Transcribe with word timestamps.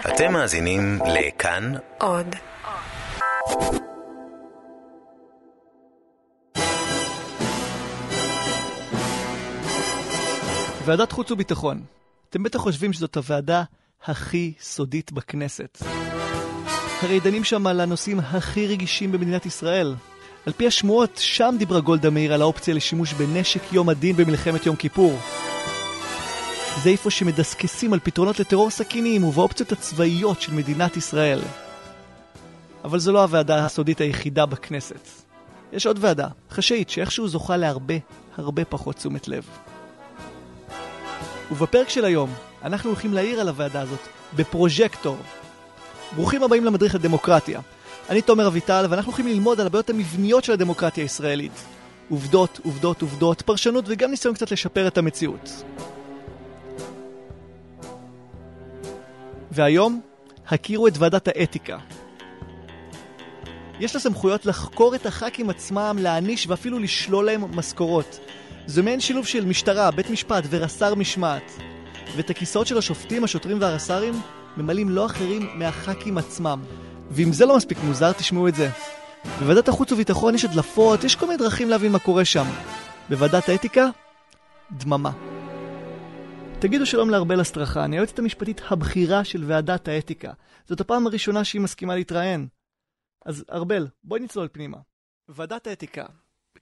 אתם 0.00 0.32
מאזינים 0.32 0.98
לכאן 1.06 1.72
עוד. 1.98 2.26
ועדת 10.84 11.12
חוץ 11.12 11.30
וביטחון. 11.30 11.82
אתם 12.30 12.42
בטח 12.42 12.58
חושבים 12.58 12.92
שזאת 12.92 13.16
הוועדה 13.16 13.62
הכי 14.04 14.52
סודית 14.60 15.12
בכנסת. 15.12 15.78
הרי 17.02 17.20
דנים 17.20 17.44
שם 17.44 17.66
על 17.66 17.80
הנושאים 17.80 18.20
הכי 18.20 18.66
רגישים 18.66 19.12
במדינת 19.12 19.46
ישראל. 19.46 19.94
על 20.46 20.52
פי 20.52 20.66
השמועות, 20.66 21.16
שם 21.16 21.54
דיברה 21.58 21.80
גולדה 21.80 22.10
מאיר 22.10 22.34
על 22.34 22.42
האופציה 22.42 22.74
לשימוש 22.74 23.12
בנשק 23.12 23.72
יום 23.72 23.88
הדין 23.88 24.16
במלחמת 24.16 24.66
יום 24.66 24.76
כיפור. 24.76 25.18
זה 26.82 26.90
איפה 26.90 27.10
שמדסקסים 27.10 27.92
על 27.92 28.00
פתרונות 28.02 28.40
לטרור 28.40 28.70
סכינים 28.70 29.24
ובאופציות 29.24 29.72
הצבאיות 29.72 30.40
של 30.42 30.52
מדינת 30.52 30.96
ישראל. 30.96 31.40
אבל 32.84 32.98
זו 32.98 33.12
לא 33.12 33.22
הוועדה 33.22 33.64
הסודית 33.64 34.00
היחידה 34.00 34.46
בכנסת. 34.46 35.08
יש 35.72 35.86
עוד 35.86 35.98
ועדה, 36.00 36.28
חשאית, 36.50 36.90
שאיכשהו 36.90 37.28
זוכה 37.28 37.56
להרבה, 37.56 37.94
הרבה 38.36 38.64
פחות 38.64 38.96
תשומת 38.96 39.28
לב. 39.28 39.46
ובפרק 41.50 41.88
של 41.88 42.04
היום, 42.04 42.34
אנחנו 42.62 42.90
הולכים 42.90 43.14
להעיר 43.14 43.40
על 43.40 43.48
הוועדה 43.48 43.80
הזאת 43.80 44.08
בפרוז'קטור. 44.36 45.16
ברוכים 46.16 46.42
הבאים 46.42 46.64
למדריך 46.64 46.94
לדמוקרטיה. 46.94 47.60
אני 48.10 48.22
תומר 48.22 48.46
אביטל, 48.46 48.86
ואנחנו 48.90 49.12
הולכים 49.12 49.26
ללמוד 49.26 49.60
על 49.60 49.66
הבעיות 49.66 49.90
המבניות 49.90 50.44
של 50.44 50.52
הדמוקרטיה 50.52 51.04
הישראלית. 51.04 51.64
עובדות, 52.10 52.60
עובדות, 52.64 53.02
עובדות, 53.02 53.42
פרשנות 53.42 53.84
וגם 53.88 54.10
ניסיון 54.10 54.34
קצת 54.34 54.50
לשפר 54.50 54.88
את 54.88 54.98
המציאות. 54.98 55.62
והיום, 59.58 60.00
הכירו 60.48 60.86
את 60.86 60.98
ועדת 60.98 61.28
האתיקה. 61.28 61.78
יש 63.80 63.94
לה 63.94 64.00
סמכויות 64.00 64.46
לחקור 64.46 64.94
את 64.94 65.06
הח"כים 65.06 65.50
עצמם, 65.50 65.96
להעניש 66.00 66.46
ואפילו 66.46 66.78
לשלול 66.78 67.26
להם 67.26 67.56
משכורות. 67.56 68.20
זה 68.66 68.82
מעין 68.82 69.00
שילוב 69.00 69.26
של 69.26 69.44
משטרה, 69.44 69.90
בית 69.90 70.10
משפט 70.10 70.44
ורס"ר 70.50 70.94
משמעת. 70.94 71.52
ואת 72.16 72.30
הכיסאות 72.30 72.66
של 72.66 72.78
השופטים, 72.78 73.24
השוטרים 73.24 73.60
והרס"רים 73.60 74.14
ממלאים 74.56 74.88
לא 74.88 75.06
אחרים 75.06 75.48
מהח"כים 75.54 76.18
עצמם. 76.18 76.60
ואם 77.10 77.32
זה 77.32 77.46
לא 77.46 77.56
מספיק 77.56 77.78
מוזר, 77.84 78.12
תשמעו 78.12 78.48
את 78.48 78.54
זה. 78.54 78.70
בוועדת 79.38 79.68
החוץ 79.68 79.92
וביטחון 79.92 80.34
יש 80.34 80.44
הדלפות, 80.44 81.04
יש 81.04 81.16
כל 81.16 81.26
מיני 81.26 81.38
דרכים 81.38 81.70
להבין 81.70 81.92
מה 81.92 81.98
קורה 81.98 82.24
שם. 82.24 82.46
בוועדת 83.08 83.48
האתיקה, 83.48 83.86
דממה. 84.72 85.10
תגידו 86.60 86.86
שלום 86.86 87.10
לארבל 87.10 87.40
אסטרחן, 87.40 87.92
היועצת 87.92 88.18
המשפטית 88.18 88.60
הבכירה 88.70 89.24
של 89.24 89.44
ועדת 89.46 89.88
האתיקה. 89.88 90.32
זאת 90.66 90.80
הפעם 90.80 91.06
הראשונה 91.06 91.44
שהיא 91.44 91.60
מסכימה 91.60 91.94
להתראיין. 91.94 92.48
אז 93.24 93.44
ארבל, 93.52 93.86
בואי 94.04 94.20
נצלול 94.20 94.48
פנימה. 94.52 94.78
ועדת 95.28 95.66
האתיקה, 95.66 96.06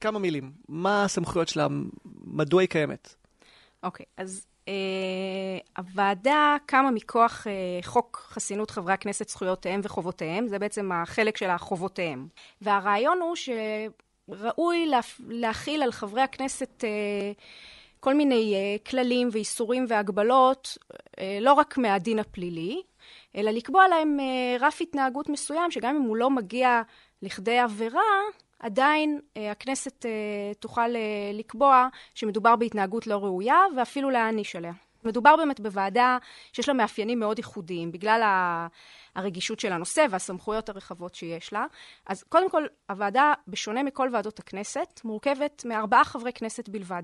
כמה 0.00 0.18
מילים. 0.18 0.52
מה 0.68 1.04
הסמכויות 1.04 1.48
שלה? 1.48 1.66
מדוע 2.24 2.60
היא 2.60 2.68
קיימת? 2.68 3.14
אוקיי, 3.82 4.06
okay, 4.06 4.22
אז 4.22 4.46
uh, 4.64 4.68
הוועדה 5.78 6.56
קמה 6.66 6.90
מכוח 6.90 7.46
uh, 7.46 7.86
חוק 7.86 8.26
חסינות 8.30 8.70
חברי 8.70 8.92
הכנסת, 8.92 9.28
זכויותיהם 9.28 9.80
וחובותיהם, 9.84 10.48
זה 10.48 10.58
בעצם 10.58 10.92
החלק 10.92 11.36
של 11.36 11.50
החובותיהם. 11.50 12.28
והרעיון 12.60 13.18
הוא 13.20 13.36
שראוי 13.36 14.86
לה, 14.86 15.00
להכיל 15.28 15.82
על 15.82 15.92
חברי 15.92 16.22
הכנסת 16.22 16.84
uh, 16.84 17.40
כל 18.06 18.14
מיני 18.14 18.54
uh, 18.54 18.90
כללים 18.90 19.28
ואיסורים 19.32 19.84
והגבלות, 19.88 20.78
uh, 20.80 21.20
לא 21.40 21.52
רק 21.52 21.78
מהדין 21.78 22.18
הפלילי, 22.18 22.82
אלא 23.36 23.50
לקבוע 23.50 23.88
להם 23.88 24.18
uh, 24.20 24.62
רף 24.62 24.80
התנהגות 24.80 25.28
מסוים, 25.28 25.70
שגם 25.70 25.96
אם 25.96 26.02
הוא 26.02 26.16
לא 26.16 26.30
מגיע 26.30 26.82
לכדי 27.22 27.58
עבירה, 27.58 28.02
עדיין 28.58 29.20
אה, 29.36 29.50
הכנסת 29.50 30.06
אה, 30.06 30.54
תוכל 30.60 30.96
אה, 30.96 31.30
לקבוע 31.34 31.88
שמדובר 32.14 32.56
בהתנהגות 32.56 33.06
לא 33.06 33.14
ראויה 33.14 33.58
ואפילו 33.76 34.10
להעניש 34.10 34.56
עליה. 34.56 34.72
מדובר 35.04 35.36
באמת 35.36 35.60
בוועדה 35.60 36.18
שיש 36.52 36.68
לה 36.68 36.74
מאפיינים 36.74 37.20
מאוד 37.20 37.38
ייחודיים 37.38 37.92
בגלל 37.92 38.22
הרגישות 39.14 39.60
של 39.60 39.72
הנושא 39.72 40.06
והסמכויות 40.10 40.68
הרחבות 40.68 41.14
שיש 41.14 41.52
לה. 41.52 41.66
אז 42.06 42.22
קודם 42.22 42.50
כל, 42.50 42.66
הוועדה, 42.90 43.32
בשונה 43.48 43.82
מכל 43.82 44.08
ועדות 44.12 44.38
הכנסת, 44.38 45.00
מורכבת 45.04 45.64
מארבעה 45.64 46.04
חברי 46.04 46.32
כנסת 46.32 46.68
בלבד. 46.68 47.02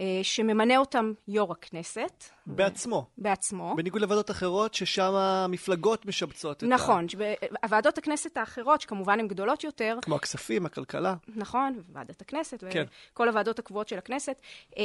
אה, 0.00 0.20
שממנה 0.22 0.76
אותם 0.76 1.12
יו"ר 1.28 1.52
הכנסת. 1.52 2.24
בעצמו. 2.46 3.06
בעצמו. 3.18 3.74
בניגוד 3.76 4.02
לוועדות 4.02 4.30
אחרות, 4.30 4.74
ששם 4.74 5.14
המפלגות 5.14 6.06
משבצות 6.06 6.56
את 6.56 6.68
נכון, 6.68 7.04
ה... 7.04 7.06
נכון. 7.06 7.26
הוועדות 7.62 7.98
הכנסת 7.98 8.36
האחרות, 8.36 8.80
שכמובן 8.80 9.20
הן 9.20 9.28
גדולות 9.28 9.64
יותר. 9.64 9.98
כמו 10.02 10.16
הכספים, 10.16 10.66
הכלכלה. 10.66 11.14
נכון, 11.28 11.82
ועדת 11.92 12.20
הכנסת, 12.20 12.64
כן. 12.70 12.84
וכל 13.12 13.28
הוועדות 13.28 13.58
הקבועות 13.58 13.88
של 13.88 13.98
הכנסת. 13.98 14.40
אה, 14.78 14.82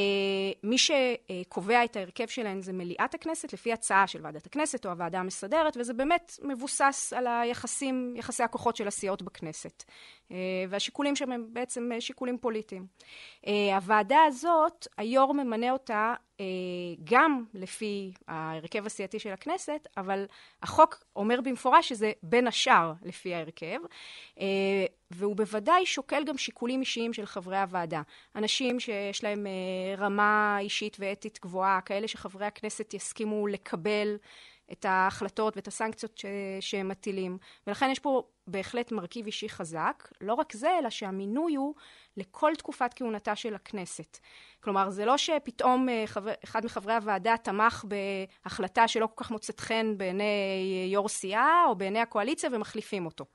מי 0.64 0.78
שקובע 0.78 1.84
את 1.84 1.96
ההרכב 1.96 2.28
שלהן 2.28 2.62
זה 2.62 2.74
מליאת 2.74 3.14
הכנסת, 3.14 3.54
לפי 3.54 3.74
הצעה 3.74 4.08
של 4.08 4.20
ועדת 4.22 4.46
הכנסת 4.46 4.86
או 4.86 4.92
הוועדה 4.92 5.20
המסדרת, 5.20 5.78
וזה 5.78 5.94
באמת 5.94 6.40
מבוסס 6.44 7.14
על 7.16 7.28
היחסים, 7.28 8.14
יחסי 8.18 8.44
הכוחות 8.44 8.76
של 8.76 8.88
הסיעות 8.88 9.22
בכנסת. 9.22 9.84
אה, 10.32 10.38
והשיקולים 10.70 11.16
שם 11.16 11.32
הם 11.32 11.46
בעצם 11.50 11.90
שיקולים 12.00 12.38
פוליטיים. 12.38 12.86
הוועדה 13.76 14.24
הזאת, 14.28 14.88
היו"ר 14.98 15.34
ממנה 15.34 15.72
אותה 15.72 16.14
אה, 16.42 16.46
גם 17.04 17.44
לפי 17.54 18.12
ההרכב 18.28 18.86
הסיעתי 18.86 19.20
של 19.20 19.30
הכנסת, 19.30 19.88
אבל 19.98 20.26
החוק 20.64 21.04
אומר 21.16 21.42
במפורש 21.42 21.90
שזה 21.90 22.12
בין 22.24 22.48
השאר 22.48 22.94
לפי 23.04 23.34
ההרכב, 23.34 23.78
אה, 24.40 24.86
והוא 25.12 25.36
בוודאי 25.36 25.86
שוקל 25.86 26.24
גם 26.24 26.38
שיקולים 26.38 26.80
אישיים 26.80 27.14
של 27.14 27.26
חברי 27.26 27.58
הוועדה. 27.58 28.02
אנשים 28.36 28.80
שיש 28.80 29.24
להם 29.24 29.48
אה, 29.48 29.96
רמה 29.98 30.58
אישית 30.60 30.98
ואתית 31.00 31.40
גבוהה, 31.42 31.82
כאלה 31.82 32.08
שחברי 32.08 32.46
הכנסת 32.46 32.94
יסכימו 32.94 33.48
לקבל 33.48 34.18
את 34.72 34.86
ההחלטות 34.86 35.56
ואת 35.56 35.68
הסנקציות 35.68 36.18
ש... 36.18 36.26
שהם 36.60 36.88
מטילים. 36.88 37.38
ולכן 37.68 37.90
יש 37.90 38.00
פה 38.00 38.24
בהחלט 38.48 38.92
מרכיב 38.92 39.26
אישי 39.26 39.50
חזק. 39.50 40.08
לא 40.22 40.34
רק 40.34 40.54
זה, 40.54 40.70
אלא 40.80 40.90
שהמינוי 40.90 41.56
הוא 41.56 41.76
לכל 42.18 42.52
תקופת 42.58 42.94
כהונתה 42.96 43.36
של 43.36 43.56
הכנסת. 43.56 44.18
כלומר, 44.60 44.90
זה 44.90 45.06
לא 45.06 45.18
שפתאום 45.18 45.90
אה, 45.90 46.04
חבר, 46.06 46.32
אחד 46.44 46.66
מחברי 46.66 46.94
הוועדה 46.94 47.36
תמך 47.38 47.86
בהחלטה 48.44 48.88
שלא 48.88 49.08
כל 49.16 49.24
כך 49.24 49.32
מוצאת 49.32 49.60
חן 49.60 49.98
בעיני 49.98 50.88
יו"ר 50.94 51.08
סיעה 51.08 51.66
או 51.68 51.76
בעיני 51.76 52.00
הקואליציה 52.00 52.50
ומחליפים 52.54 53.06
אותו. 53.06 53.26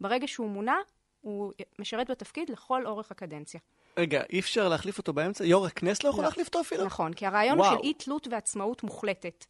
ברגע 0.00 0.28
שהוא 0.28 0.50
מונה, 0.50 0.76
הוא 1.20 1.52
משרת 1.78 2.10
בתפקיד 2.10 2.50
לכל 2.50 2.86
אורך 2.86 3.10
הקדנציה. 3.10 3.60
רגע, 3.98 4.22
אי 4.30 4.40
אפשר 4.40 4.68
להחליף 4.68 4.98
אותו 4.98 5.12
באמצע? 5.12 5.44
יו"ר 5.44 5.66
הכנסת 5.66 6.04
לא 6.04 6.08
יכול 6.08 6.22
לא. 6.22 6.28
להחליף 6.28 6.46
אותו 6.46 6.60
אפילו? 6.60 6.84
נכון, 6.84 7.12
כי 7.12 7.26
הרעיון 7.26 7.58
וואו. 7.58 7.70
הוא 7.70 7.78
של 7.78 7.84
אי 7.84 7.94
תלות 7.94 8.28
ועצמאות 8.30 8.82
מוחלטת. 8.82 9.44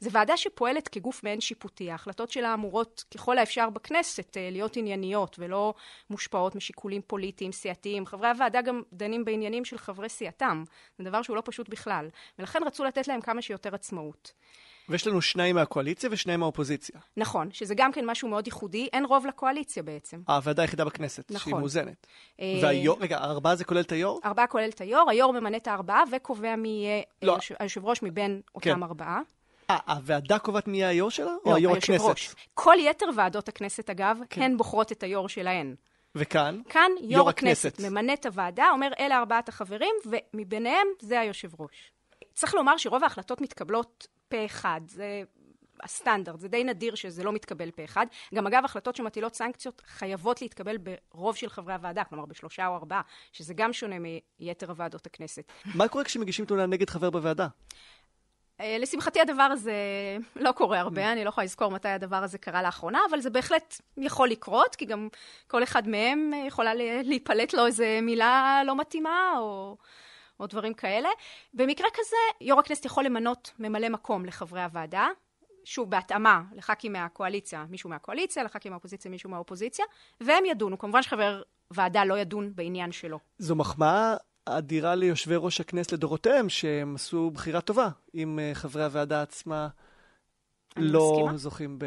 זו 0.00 0.12
ועדה 0.12 0.36
שפועלת 0.36 0.88
כגוף 0.88 1.24
מעין 1.24 1.40
שיפוטי. 1.40 1.90
ההחלטות 1.90 2.30
שלה 2.30 2.54
אמורות 2.54 3.04
ככל 3.14 3.38
האפשר 3.38 3.70
בכנסת 3.70 4.36
אה, 4.36 4.48
להיות 4.50 4.76
ענייניות 4.76 5.36
ולא 5.38 5.74
מושפעות 6.10 6.54
משיקולים 6.54 7.02
פוליטיים, 7.06 7.52
סיעתיים. 7.52 8.06
חברי 8.06 8.28
הוועדה 8.28 8.62
גם 8.62 8.82
דנים 8.92 9.24
בעניינים 9.24 9.64
של 9.64 9.78
חברי 9.78 10.08
סיעתם. 10.08 10.64
זה 10.98 11.04
דבר 11.04 11.22
שהוא 11.22 11.36
לא 11.36 11.42
פשוט 11.44 11.68
בכלל. 11.68 12.08
ולכן 12.38 12.60
רצו 12.66 12.84
לתת 12.84 13.08
להם 13.08 13.20
כמה 13.20 13.42
שיותר 13.42 13.74
עצמאות. 13.74 14.32
ויש 14.88 15.06
לנו 15.06 15.22
שניים 15.22 15.54
מהקואליציה 15.54 16.10
ושניים 16.12 16.40
מהאופוזיציה. 16.40 17.00
נכון, 17.16 17.48
שזה 17.52 17.74
גם 17.74 17.92
כן 17.92 18.06
משהו 18.06 18.28
מאוד 18.28 18.46
ייחודי, 18.46 18.88
אין 18.92 19.04
רוב 19.04 19.26
לקואליציה 19.26 19.82
בעצם. 19.82 20.20
הוועדה 20.28 20.62
היחידה 20.62 20.84
בכנסת, 20.84 21.30
נכון. 21.30 21.40
שהיא 21.40 21.54
מאוזנת. 21.54 22.06
אה... 22.40 22.58
והיו"ר, 22.62 22.96
רגע, 23.00 23.18
הארבעה 23.18 23.56
זה 23.56 23.64
כולל 23.64 23.80
את 23.80 23.92
היו"ר? 23.92 24.20
ארבעה 24.24 24.46
כולל 24.46 24.68
את 24.68 24.80
היו"ר, 24.80 25.10
היו"ר 25.10 25.32
ממנה 25.32 25.56
את 25.56 25.68
הארבעה 25.68 26.02
וקובע 26.12 26.56
מי 26.56 26.68
יהיה 26.68 27.02
לא. 27.22 27.38
היושב 27.58 27.84
ראש 27.84 28.02
מבין 28.02 28.40
אותם 28.54 28.74
כן. 28.74 28.82
ארבעה. 28.82 29.20
אה, 29.70 29.78
הוועדה 29.86 30.38
קובעת 30.38 30.68
מי 30.68 30.76
יהיה 30.78 30.88
היו"ר 30.88 31.10
שלה? 31.10 31.26
לא, 31.26 31.38
או 31.44 31.54
היו"ר 31.54 31.76
הכנסת? 31.76 32.34
כל 32.54 32.76
יתר 32.78 33.06
ועדות 33.16 33.48
הכנסת, 33.48 33.90
אגב, 33.90 34.18
כן. 34.30 34.42
הן 34.42 34.56
בוחרות 34.56 34.92
את 34.92 35.02
היו"ר 35.02 35.28
שלהן. 35.28 35.74
וכאן? 36.14 36.60
כאן 36.68 36.90
יו"ר, 37.00 37.12
יו"ר 37.12 37.28
הכנסת. 37.28 37.66
הכנסת 37.66 37.90
ממנה 37.90 38.12
את 38.12 38.26
הוועדה, 38.26 38.70
אומר 38.72 38.90
אלה 39.00 39.18
ארבעת 39.18 39.48
החברים, 39.48 39.94
ומביניהם 40.06 40.86
זה 41.00 41.20
היושב 41.20 41.60
ראש. 41.60 41.92
צריך 42.34 42.54
לומר 42.54 42.76
שרוב 42.76 43.02
ההחלטות 43.02 43.40
מתקבלות 43.40 44.06
פה 44.28 44.44
אחד. 44.44 44.80
זה 44.86 45.22
הסטנדרט, 45.82 46.40
זה 46.40 46.48
די 46.48 46.64
נדיר 46.64 46.94
שזה 46.94 47.24
לא 47.24 47.32
מתקבל 47.32 47.70
פה 47.70 47.84
אחד. 47.84 48.06
גם 48.34 48.46
אגב, 48.46 48.64
החלטות 48.64 48.96
שמטילות 48.96 49.34
סנקציות 49.34 49.82
חייבות 49.86 50.42
להתקבל 50.42 50.76
ברוב 50.76 51.36
של 51.36 51.48
חברי 51.48 51.74
הוועדה, 51.74 52.04
כלומר 52.04 52.26
בשלושה 52.26 52.66
או 52.66 52.74
ארבעה, 52.74 53.00
שזה 53.32 53.54
גם 53.54 53.72
שונה 53.72 53.96
מיתר 54.40 54.70
הוועדות 54.70 55.06
הכנסת. 55.06 55.52
מה 55.74 55.88
קורה 55.88 56.04
כשמגישים 56.04 56.44
תלונה 56.44 56.66
נגד 56.66 56.90
חבר 56.90 57.10
בוועדה? 57.10 57.46
אה, 58.60 58.76
לשמחתי 58.78 59.20
הדבר 59.20 59.42
הזה 59.42 59.72
לא 60.36 60.52
קורה 60.52 60.80
הרבה, 60.80 61.12
אני 61.12 61.24
לא 61.24 61.28
יכולה 61.28 61.44
לזכור 61.44 61.70
מתי 61.70 61.88
הדבר 61.88 62.16
הזה 62.16 62.38
קרה 62.38 62.62
לאחרונה, 62.62 62.98
אבל 63.10 63.20
זה 63.20 63.30
בהחלט 63.30 63.80
יכול 63.96 64.28
לקרות, 64.28 64.76
כי 64.76 64.84
גם 64.84 65.08
כל 65.46 65.62
אחד 65.62 65.88
מהם 65.88 66.30
יכולה 66.46 66.74
להיפלט 67.04 67.52
לו 67.52 67.66
איזו 67.66 67.84
מילה 68.02 68.62
לא 68.66 68.76
מתאימה, 68.76 69.32
או, 69.38 69.76
או 70.40 70.46
דברים 70.46 70.74
כאלה. 70.74 71.08
במקרה 71.54 71.88
כזה, 71.94 72.16
יו"ר 72.40 72.60
הכנסת 72.60 72.84
יכול 72.84 73.04
למנות 73.04 73.52
ממלא 73.58 73.88
מקום 73.88 74.24
לחברי 74.24 74.62
הוועדה, 74.62 75.08
שוב, 75.64 75.90
בהתאמה 75.90 76.42
לח"כים 76.52 76.92
מהקואליציה, 76.92 77.64
מישהו 77.68 77.90
מהקואליציה, 77.90 78.44
לח"כים 78.44 78.72
מהאופוזיציה, 78.72 79.10
מישהו 79.10 79.30
מהאופוזיציה, 79.30 79.84
והם 80.20 80.44
ידונו. 80.44 80.78
כמובן 80.78 81.02
שחבר 81.02 81.42
ועדה 81.70 82.04
לא 82.04 82.18
ידון 82.18 82.52
בעניין 82.54 82.92
שלו. 82.92 83.18
זו 83.38 83.56
מחמאה 83.56 84.14
אדירה 84.44 84.94
ליושבי 84.94 85.34
ראש 85.36 85.60
הכנסת 85.60 85.92
לדורותיהם, 85.92 86.48
שהם 86.48 86.94
עשו 86.94 87.30
בחירה 87.30 87.60
טובה, 87.60 87.88
אם 88.14 88.38
uh, 88.38 88.54
חברי 88.54 88.84
הוועדה 88.84 89.22
עצמה 89.22 89.68
לא 90.76 91.10
מסכימה. 91.10 91.36
זוכים 91.36 91.78
ב... 91.78 91.84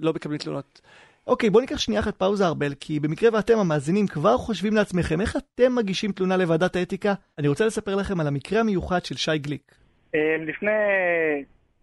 לא 0.00 0.12
מקבלים 0.12 0.38
תלונות. 0.38 0.80
אוקיי, 1.26 1.50
בואו 1.50 1.60
ניקח 1.60 1.78
שנייה 1.78 2.00
אחת 2.00 2.16
פאוזה, 2.16 2.46
ארבל, 2.46 2.74
כי 2.80 3.00
במקרה 3.00 3.30
ואתם 3.32 3.58
המאזינים 3.58 4.06
כבר 4.06 4.36
חושבים 4.36 4.74
לעצמכם 4.74 5.20
איך 5.20 5.36
אתם 5.36 5.74
מגישים 5.74 6.12
תלונה 6.12 6.36
לוועדת 6.36 6.76
האתיקה, 6.76 7.14
אני 7.38 7.48
רוצה 7.48 7.66
לספר 7.66 7.96
לכם 7.96 8.20
על 8.20 8.26
המקרה 8.26 8.60
המיוחד 8.60 9.04
של 9.04 9.16
שי 9.16 9.38
גליק. 9.38 9.72
אה, 10.14 10.36
לפני 10.40 10.70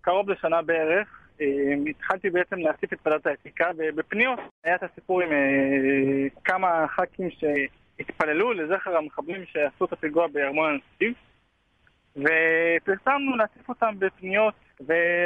קרוב 0.02 0.30
לשנה 0.30 0.62
בערך, 0.62 1.08
אה, 1.42 1.46
התחלתי 1.90 2.30
בעצם 2.30 2.56
להסיף 2.56 2.94
את 2.94 3.00
ועדת 3.06 3.28
האתיקה 3.28 3.66
בפניות. 3.96 4.40
היה 4.64 4.76
את 4.76 4.84
הסיפור 4.84 5.22
עם 5.22 5.32
אה, 5.32 6.28
כמה 6.44 6.86
ח"כים 6.88 7.30
שהתפללו 7.30 8.54
לזכר 8.54 8.98
המחבלים 8.98 9.46
שעשו 9.46 9.86
את 9.86 9.94
הפיגוע 9.94 10.28
בארמון 10.28 10.70
הנציב, 10.70 11.14
ופרסמנו 12.16 13.38
להציף 13.38 13.70
אותם 13.70 13.96
בפניות 14.00 14.54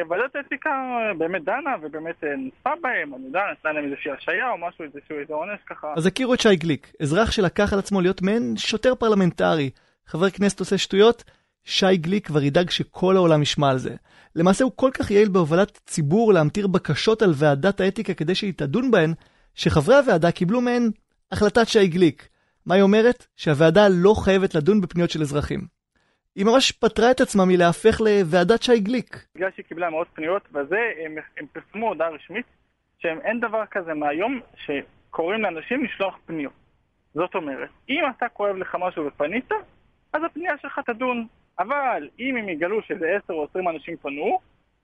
וועדת 0.08 0.36
האתיקה 0.36 0.70
באמת 1.18 1.44
דנה 1.44 1.76
ובאמת 1.82 2.24
נזפה 2.24 2.70
בהם, 2.82 3.14
אני 3.16 3.26
יודע, 3.26 3.40
נתנה 3.52 3.72
להם 3.72 3.86
איזושהי 3.86 4.12
השעיה 4.12 4.52
או 4.52 4.58
משהו, 4.58 4.86
איזשהו 4.86 5.20
איזה 5.20 5.34
עונש 5.34 5.60
ככה. 5.70 5.94
אז 5.98 6.06
הכירו 6.06 6.34
את 6.34 6.40
שי 6.40 6.56
גליק, 6.56 6.92
אזרח 7.02 7.32
שלקח 7.32 7.74
על 7.74 7.80
עצמו 7.80 8.02
להיות 8.02 8.22
מעין 8.22 8.58
שוטר 8.58 8.96
פרלמנטרי. 8.96 9.70
חבר 10.08 10.30
כנסת 10.30 10.60
עושה 10.60 10.78
שטויות, 10.78 11.24
שי 11.64 11.98
גליק 11.98 12.28
כבר 12.28 12.44
ידאג 12.44 12.70
שכל 12.70 13.16
העולם 13.16 13.42
ישמע 13.42 13.70
על 13.70 13.78
זה. 13.78 13.96
למעשה 14.36 14.64
הוא 14.64 14.72
כל 14.76 14.90
כך 14.94 15.12
יעיל 15.12 15.30
בהובלת 15.30 15.80
ציבור 15.86 16.34
להמטיר 16.34 16.68
בקשות 16.68 17.22
על 17.22 17.32
ועדת 17.36 17.82
האתיקה 17.82 18.14
כדי 18.14 18.36
שהיא 18.36 18.54
תדון 18.56 18.92
בהן, 18.92 19.14
שחברי 19.56 19.96
הוועדה 19.96 20.32
קיבלו 20.32 20.62
מהן 20.62 20.90
החלטת 21.32 21.68
שי 21.68 21.88
גליק. 21.88 22.28
מה 22.66 22.76
היא 22.76 22.84
אומרת? 22.84 23.28
שהוועדה 23.36 23.88
לא 23.90 24.14
חייבת 24.14 24.56
לדון 24.56 24.82
בפניות 24.82 25.10
של 25.10 25.22
אזרחים. 25.22 25.81
היא 26.36 26.46
ממש 26.46 26.72
פטרה 26.72 27.12
את 27.12 27.22
עצמה 27.22 27.46
מלהפך 27.46 28.02
לוועדת 28.02 28.64
שי 28.64 28.80
גליק. 28.80 29.26
בגלל 29.36 29.50
שהיא 29.56 29.66
קיבלה 29.66 29.90
מאות 29.90 30.08
פניות, 30.14 30.42
וזה, 30.54 30.80
הם, 31.06 31.16
הם 31.38 31.46
פרסמו 31.54 31.88
הודעה 31.88 32.10
רשמית, 32.10 32.46
שאין 33.00 33.40
דבר 33.40 33.66
כזה 33.72 33.94
מהיום 33.94 34.40
שקוראים 34.56 35.42
לאנשים 35.42 35.84
לשלוח 35.84 36.18
פניות. 36.26 36.54
זאת 37.14 37.36
אומרת, 37.36 37.70
אם 37.90 38.04
אתה 38.18 38.30
כואב 38.30 38.56
לך 38.56 38.78
משהו 38.80 39.06
ופנית, 39.06 39.52
אז 40.14 40.24
הפנייה 40.24 40.54
שלך 40.62 40.80
תדון. 40.86 41.28
אבל 41.60 42.10
אם 42.20 42.38
הם 42.38 42.50
יגלו 42.50 42.82
שזה 42.82 43.06
10 43.24 43.34
או 43.34 43.48
20 43.50 43.68
אנשים 43.68 43.98
פנו, 43.98 44.40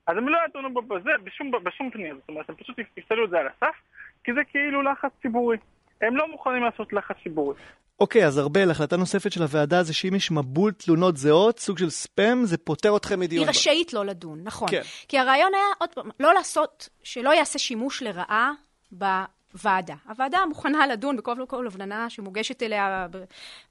אז 0.06 0.16
הם 0.16 0.28
לא 0.28 0.38
ידונו 0.48 0.82
בזה 0.82 1.10
בשום, 1.24 1.50
בשום 1.62 1.90
פנייה. 1.90 2.14
זאת 2.14 2.28
אומרת, 2.28 2.48
הם 2.48 2.54
פשוט 2.54 2.78
יפסלו 2.96 3.24
את 3.24 3.30
זה 3.30 3.38
על 3.38 3.46
הסף, 3.46 3.76
כי 4.24 4.32
זה 4.32 4.40
כאילו 4.44 4.82
לחץ 4.82 5.10
ציבורי. 5.22 5.56
הם 6.00 6.16
לא 6.16 6.28
מוכנים 6.30 6.62
לעשות 6.62 6.92
לחץ 6.92 7.16
ציבורי. 7.22 7.54
אוקיי, 8.00 8.26
אז 8.26 8.38
ארבל, 8.38 8.70
החלטה 8.70 8.96
נוספת 8.96 9.32
של 9.32 9.42
הוועדה 9.42 9.82
זה 9.82 9.94
שאם 9.94 10.14
יש 10.14 10.30
מבול 10.30 10.72
תלונות 10.72 11.16
זהות, 11.16 11.58
סוג 11.58 11.78
של 11.78 11.90
ספאם, 11.90 12.44
זה 12.44 12.56
פוטר 12.58 12.96
אתכם 12.96 13.20
מדיון. 13.20 13.42
היא 13.42 13.50
רשאית 13.50 13.92
לא 13.92 14.04
לדון, 14.06 14.40
נכון. 14.44 14.68
כן. 14.70 14.82
כי 15.08 15.18
הרעיון 15.18 15.54
היה, 15.54 15.64
עוד 15.78 15.90
פעם, 15.94 16.10
לא 16.20 16.34
לעשות, 16.34 16.88
שלא 17.02 17.30
יעשה 17.30 17.58
שימוש 17.58 18.02
לרעה 18.02 18.52
בוועדה. 18.92 19.94
הוועדה 20.08 20.38
מוכנה 20.48 20.86
לדון 20.86 21.16
בכל 21.16 21.34
כל 21.48 21.66
הבננה 21.66 22.10
שמוגשת 22.10 22.62
אליה 22.62 23.06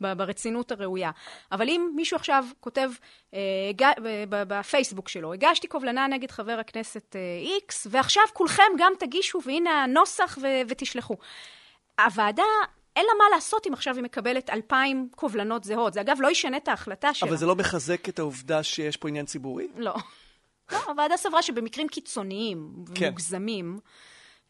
ברצינות 0.02 0.72
הראויה. 0.72 1.12
אבל 1.52 1.70
אם 1.70 1.92
מישהו 1.96 2.16
עכשיו 2.16 2.46
כותב 2.60 2.90
אה, 3.34 3.40
בפייסבוק 4.30 5.10
שלו, 5.10 5.34
הגשתי 5.34 5.68
קובלנה 5.68 6.08
נגד 6.08 6.32
חבר 6.32 6.58
הכנסת 6.60 7.16
איקס, 7.42 7.88
אה, 7.88 7.92
ועכשיו 7.94 8.24
כולכם 8.34 8.64
גם 8.78 8.94
תגישו, 9.00 9.40
והנה 9.46 9.84
הנוסח 9.84 10.38
ותשלחו. 10.68 11.16
הוועדה 12.00 12.44
אין 12.98 13.06
לה 13.06 13.14
מה 13.18 13.36
לעשות 13.36 13.68
אם 13.68 13.74
עכשיו 13.74 13.96
היא 13.96 14.04
מקבלת 14.04 14.50
אלפיים 14.50 15.10
קובלנות 15.16 15.64
זהות. 15.64 15.94
זה 15.94 16.02
אגב 16.02 16.18
לא 16.20 16.32
ישנה 16.32 16.58
את 16.58 16.68
ההחלטה 16.68 17.14
שלה. 17.14 17.30
אבל 17.30 17.38
זה 17.38 17.46
לא 17.46 17.56
מחזק 17.56 18.10
את 18.10 18.20
העובדה 18.20 18.64
שיש 18.64 18.98
פה 18.98 19.08
עניין 19.08 19.26
ציבורי? 19.26 19.68
לא. 19.76 19.96
לא, 20.72 20.78
הוועדה 20.88 21.18
סברה 21.18 21.42
שבמקרים 21.42 21.88
קיצוניים 21.88 22.74
ומוגזמים, 22.88 23.80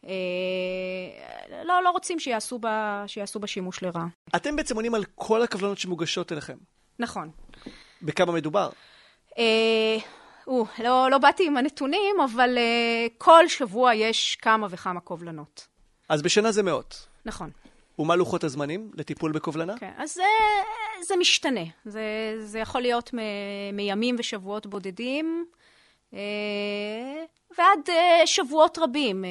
כן. 0.02 0.08
אה, 0.08 1.64
לא, 1.64 1.82
לא 1.82 1.90
רוצים 1.90 2.18
שיעשו 2.18 2.58
בה, 2.58 3.04
שיעשו 3.06 3.40
בה 3.40 3.46
שימוש 3.46 3.82
לרעה. 3.82 4.06
אתם 4.36 4.56
בעצם 4.56 4.76
עונים 4.76 4.94
על 4.94 5.04
כל 5.14 5.42
הקבלנות 5.42 5.78
שמוגשות 5.78 6.32
אליכם. 6.32 6.56
נכון. 6.98 7.30
בכמה 8.02 8.32
מדובר? 8.32 8.70
אה, 9.38 9.96
או, 10.46 10.66
לא, 10.84 11.10
לא 11.10 11.18
באתי 11.18 11.46
עם 11.46 11.56
הנתונים, 11.56 12.16
אבל 12.24 12.58
אה, 12.58 13.06
כל 13.18 13.48
שבוע 13.48 13.94
יש 13.94 14.36
כמה 14.36 14.66
וכמה 14.70 15.00
קובלנות. 15.00 15.66
אז 16.08 16.22
בשנה 16.22 16.52
זה 16.52 16.62
מאות. 16.62 17.06
נכון. 17.24 17.50
ומה 17.98 18.16
לוחות 18.16 18.44
הזמנים 18.44 18.90
לטיפול 18.94 19.32
בקובלנה? 19.32 19.78
כן, 19.78 19.92
אז 19.96 20.14
זה, 20.14 20.22
זה 21.02 21.16
משתנה. 21.16 21.64
זה, 21.84 22.02
זה 22.38 22.58
יכול 22.58 22.80
להיות 22.80 23.14
מ, 23.14 23.18
מימים 23.72 24.16
ושבועות 24.18 24.66
בודדים, 24.66 25.46
אה, 26.14 26.18
ועד 27.58 27.78
אה, 27.88 28.26
שבועות 28.26 28.78
רבים. 28.78 29.24
אה, 29.24 29.30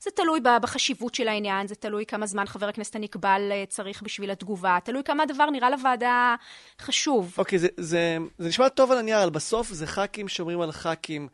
זה 0.00 0.10
תלוי 0.10 0.40
בחשיבות 0.62 1.14
של 1.14 1.28
העניין, 1.28 1.66
זה 1.66 1.74
תלוי 1.74 2.06
כמה 2.06 2.26
זמן 2.26 2.46
חבר 2.46 2.68
הכנסת 2.68 2.96
הנקבל 2.96 3.52
צריך 3.68 4.02
בשביל 4.02 4.30
התגובה, 4.30 4.78
תלוי 4.84 5.02
כמה 5.04 5.22
הדבר 5.22 5.50
נראה 5.50 5.70
לוועדה 5.70 6.34
חשוב. 6.80 7.34
אוקיי, 7.38 7.58
זה, 7.58 7.68
זה, 7.76 8.18
זה 8.38 8.48
נשמע 8.48 8.68
טוב 8.68 8.92
על 8.92 8.98
הנייר, 8.98 9.22
אבל 9.22 9.30
בסוף 9.30 9.68
זה 9.68 9.86
ח"כים 9.86 10.28
שומרים 10.28 10.60
על 10.60 10.72
ח"כים. 10.72 11.28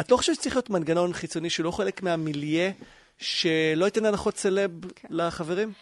את 0.00 0.10
לא 0.10 0.16
חושבת 0.16 0.36
שצריך 0.36 0.56
להיות 0.56 0.70
מנגנון 0.70 1.12
חיצוני 1.12 1.50
שהוא 1.50 1.64
לא 1.64 1.70
חלק 1.70 2.02
מהמיליה? 2.02 2.70
שלא 3.18 3.84
ייתן 3.84 4.04
הנחות 4.04 4.36
סלב 4.36 4.70
כן. 4.94 5.08
לחברים? 5.10 5.72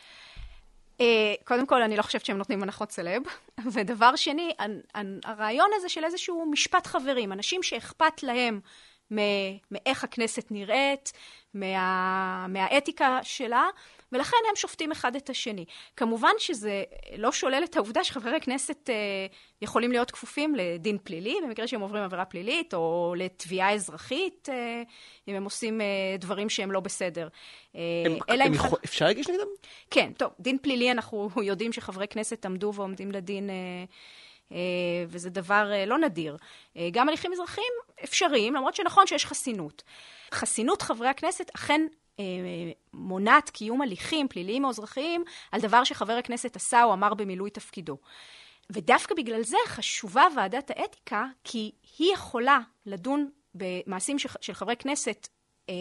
אה, 1.00 1.34
קודם 1.44 1.66
כל, 1.66 1.82
אני 1.82 1.96
לא 1.96 2.02
חושבת 2.02 2.24
שהם 2.24 2.38
נותנים 2.38 2.62
הנחות 2.62 2.90
סלב. 2.90 3.22
ודבר 3.72 4.16
שני, 4.16 4.52
הרעיון 5.24 5.70
הזה 5.74 5.88
של 5.88 6.04
איזשהו 6.04 6.46
משפט 6.50 6.86
חברים, 6.86 7.32
אנשים 7.32 7.62
שאכפת 7.62 8.22
להם 8.22 8.60
מאיך 9.70 10.04
הכנסת 10.04 10.50
נראית, 10.50 11.12
מה, 11.54 12.46
מהאתיקה 12.48 13.18
שלה, 13.22 13.66
ולכן 14.14 14.36
הם 14.50 14.56
שופטים 14.56 14.92
אחד 14.92 15.16
את 15.16 15.30
השני. 15.30 15.64
כמובן 15.96 16.32
שזה 16.38 16.82
לא 17.18 17.32
שולל 17.32 17.62
את 17.64 17.76
העובדה 17.76 18.04
שחברי 18.04 18.40
כנסת 18.40 18.90
אה, 18.90 18.94
יכולים 19.62 19.92
להיות 19.92 20.10
כפופים 20.10 20.54
לדין 20.54 20.98
פלילי, 21.04 21.36
במקרה 21.44 21.66
שהם 21.66 21.80
עוברים 21.80 22.02
עבירה 22.02 22.24
פלילית, 22.24 22.74
או 22.74 23.14
לתביעה 23.18 23.74
אזרחית, 23.74 24.48
אה, 24.52 24.82
אם 25.28 25.34
הם 25.34 25.44
עושים 25.44 25.80
אה, 25.80 25.86
דברים 26.18 26.48
שהם 26.48 26.72
לא 26.72 26.80
בסדר. 26.80 27.28
אה, 27.76 27.80
הם, 28.06 28.18
אלא 28.30 28.44
הם 28.44 28.54
יכול... 28.54 28.78
אפשר 28.84 29.04
להגיש 29.04 29.28
נגדם? 29.28 29.46
כן, 29.90 30.12
טוב, 30.12 30.30
דין 30.40 30.58
פלילי, 30.62 30.90
אנחנו 30.90 31.28
יודעים 31.42 31.72
שחברי 31.72 32.08
כנסת 32.08 32.46
עמדו 32.46 32.72
ועומדים 32.74 33.12
לדין... 33.12 33.50
אה, 33.50 33.84
אה, 34.52 34.58
וזה 35.08 35.30
דבר 35.30 35.70
אה, 35.72 35.86
לא 35.86 35.98
נדיר. 35.98 36.36
אה, 36.76 36.88
גם 36.92 37.08
הליכים 37.08 37.32
אזרחיים 37.32 37.72
אפשריים, 38.04 38.54
למרות 38.54 38.74
שנכון 38.74 39.06
שיש 39.06 39.26
חסינות. 39.26 39.82
חסינות 40.32 40.82
חברי 40.82 41.08
הכנסת 41.08 41.50
אכן 41.54 41.86
מונעת 42.94 43.50
קיום 43.50 43.82
הליכים 43.82 44.28
פליליים 44.28 44.64
או 44.64 44.70
אזרחיים 44.70 45.24
על 45.52 45.60
דבר 45.60 45.84
שחבר 45.84 46.12
הכנסת 46.12 46.56
עשה 46.56 46.84
או 46.84 46.92
אמר 46.92 47.14
במילוי 47.14 47.50
תפקידו. 47.50 47.96
ודווקא 48.70 49.14
בגלל 49.14 49.42
זה 49.42 49.56
חשובה 49.66 50.24
ועדת 50.36 50.70
האתיקה, 50.70 51.24
כי 51.44 51.72
היא 51.98 52.12
יכולה 52.12 52.58
לדון 52.86 53.28
במעשים 53.54 54.18
של 54.18 54.54
חברי 54.54 54.76
כנסת 54.76 55.28
אה, 55.68 55.74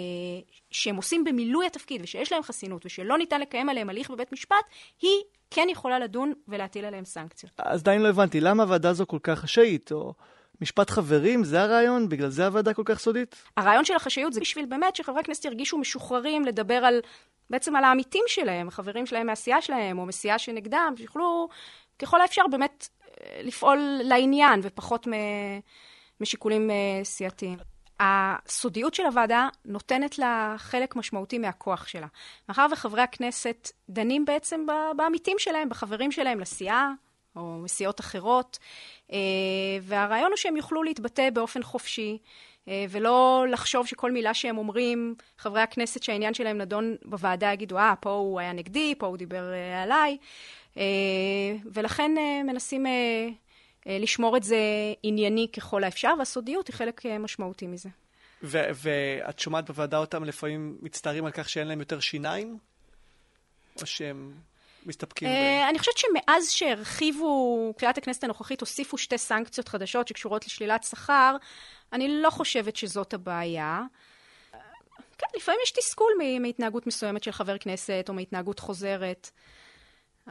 שהם 0.71 0.95
עושים 0.95 1.23
במילוי 1.23 1.65
התפקיד 1.65 2.01
ושיש 2.03 2.31
להם 2.31 2.43
חסינות 2.43 2.85
ושלא 2.85 3.17
ניתן 3.17 3.41
לקיים 3.41 3.69
עליהם 3.69 3.89
הליך 3.89 4.09
בבית 4.11 4.31
משפט, 4.31 4.65
היא 5.01 5.21
כן 5.51 5.67
יכולה 5.69 5.99
לדון 5.99 6.33
ולהטיל 6.47 6.85
עליהם 6.85 7.05
סנקציות. 7.05 7.51
אז 7.57 7.81
עדיין 7.81 8.01
לא 8.01 8.07
הבנתי, 8.07 8.41
למה 8.41 8.63
הוועדה 8.63 8.89
הזו 8.89 9.07
כל 9.07 9.19
כך 9.23 9.39
חשאית? 9.39 9.91
או 9.91 10.13
משפט 10.61 10.89
חברים, 10.89 11.43
זה 11.43 11.61
הרעיון? 11.61 12.09
בגלל 12.09 12.29
זה 12.29 12.45
הוועדה 12.45 12.73
כל 12.73 12.81
כך 12.85 12.99
סודית? 12.99 13.35
הרעיון 13.57 13.85
של 13.85 13.95
החשאיות 13.95 14.33
זה 14.33 14.41
בשביל 14.41 14.65
באמת 14.65 14.95
שחברי 14.95 15.19
הכנסת 15.19 15.45
ירגישו 15.45 15.77
משוחררים 15.77 16.45
לדבר 16.45 16.73
על, 16.73 16.99
בעצם 17.49 17.75
על 17.75 17.83
העמיתים 17.83 18.23
שלהם, 18.27 18.67
החברים 18.67 19.05
שלהם 19.05 19.27
מהסיעה 19.27 19.61
שלהם, 19.61 19.99
או 19.99 20.05
מסיעה 20.05 20.39
שנגדם, 20.39 20.93
שיוכלו 20.97 21.49
ככל 21.99 22.21
האפשר 22.21 22.41
באמת 22.51 22.87
אה, 23.21 23.41
לפעול 23.43 23.77
לעניין 24.03 24.59
ופחות 24.63 25.07
משיקולים 26.21 26.71
אה, 26.71 27.03
סיעתיים. 27.03 27.57
הסודיות 27.99 28.93
של 28.93 29.05
הוועדה 29.05 29.47
נותנת 29.65 30.19
לה 30.19 30.55
חלק 30.57 30.95
משמעותי 30.95 31.37
מהכוח 31.37 31.87
שלה. 31.87 32.07
מאחר 32.49 32.67
וחברי 32.71 33.01
הכנסת 33.01 33.71
דנים 33.89 34.25
בעצם 34.25 34.65
בעמיתים 34.97 35.35
שלהם, 35.39 35.69
בחברים 35.69 36.11
שלהם 36.11 36.39
לסיעה, 36.39 36.91
או 37.35 37.57
מסיעות 37.63 37.99
אחרות, 37.99 38.59
אה, 39.11 39.17
והרעיון 39.81 40.31
הוא 40.31 40.37
שהם 40.37 40.57
יוכלו 40.57 40.83
להתבטא 40.83 41.29
באופן 41.29 41.63
חופשי, 41.63 42.17
אה, 42.67 42.85
ולא 42.89 43.45
לחשוב 43.49 43.87
שכל 43.87 44.11
מילה 44.11 44.33
שהם 44.33 44.57
אומרים, 44.57 45.15
חברי 45.37 45.61
הכנסת 45.61 46.03
שהעניין 46.03 46.33
שלהם 46.33 46.57
נדון 46.57 46.95
בוועדה 47.05 47.53
יגידו, 47.53 47.77
אה, 47.77 47.93
פה 47.99 48.09
הוא 48.09 48.39
היה 48.39 48.53
נגדי, 48.53 48.95
פה 48.97 49.05
הוא 49.05 49.17
דיבר 49.17 49.53
אה, 49.53 49.83
עליי, 49.83 50.17
ולכן 51.73 52.11
מנסים 52.45 52.85
לשמור 53.85 54.37
את 54.37 54.43
זה 54.43 54.57
ענייני 55.03 55.47
ככל 55.53 55.83
האפשר, 55.83 56.13
והסודיות 56.19 56.67
היא 56.67 56.75
חלק 56.75 57.05
משמעותי 57.05 57.67
מזה. 57.67 57.89
ו- 58.43 58.69
ואת 58.73 59.39
שומעת 59.39 59.65
בוועדה 59.65 59.97
אותם 59.97 60.23
לפעמים 60.23 60.77
מצטערים 60.81 61.25
על 61.25 61.31
כך 61.31 61.49
שאין 61.49 61.67
להם 61.67 61.79
יותר 61.79 61.99
שיניים? 61.99 62.57
או 63.81 63.85
שהם 63.85 64.33
מסתפקים 64.85 65.27
ב... 65.27 65.31
אה, 65.31 65.69
אני 65.69 65.79
חושבת 65.79 65.97
שמאז 65.97 66.49
שהרחיבו, 66.49 67.73
קריאת 67.77 67.97
הכנסת 67.97 68.23
הנוכחית 68.23 68.61
הוסיפו 68.61 68.97
שתי 68.97 69.17
סנקציות 69.17 69.67
חדשות 69.67 70.07
שקשורות 70.07 70.45
לשלילת 70.45 70.83
שכר, 70.83 71.35
אני 71.93 72.21
לא 72.21 72.29
חושבת 72.29 72.75
שזאת 72.75 73.13
הבעיה. 73.13 73.81
כן, 75.17 75.27
לפעמים 75.37 75.59
יש 75.63 75.71
תסכול 75.71 76.11
מהתנהגות 76.39 76.87
מסוימת 76.87 77.23
של 77.23 77.31
חבר 77.31 77.57
כנסת 77.57 78.05
או 78.09 78.13
מהתנהגות 78.13 78.59
חוזרת. 78.59 79.29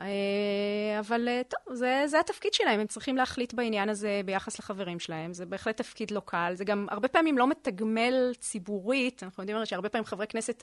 אה, 0.01 0.99
אבל 1.01 1.29
אה, 1.29 1.43
טוב, 1.49 1.77
זה, 1.77 2.03
זה 2.07 2.21
התפקיד 2.21 2.55
שלהם, 2.55 2.81
הם 2.81 2.87
צריכים 2.87 3.17
להחליט 3.17 3.55
בעניין 3.55 3.89
הזה 3.89 4.21
ביחס 4.25 4.59
לחברים 4.59 4.99
שלהם, 4.99 5.33
זה 5.33 5.47
בהחלט 5.47 5.77
תפקיד 5.77 6.11
לא 6.11 6.23
קל, 6.25 6.53
זה 6.55 6.65
גם 6.65 6.87
הרבה 6.91 7.09
פעמים 7.09 7.39
לא 7.39 7.47
מתגמל 7.47 8.33
ציבורית, 8.39 9.23
אנחנו 9.23 9.43
יודעים 9.43 9.67
שהרבה 9.67 9.89
פעמים 9.89 10.05
חברי 10.05 10.27
כנסת, 10.27 10.63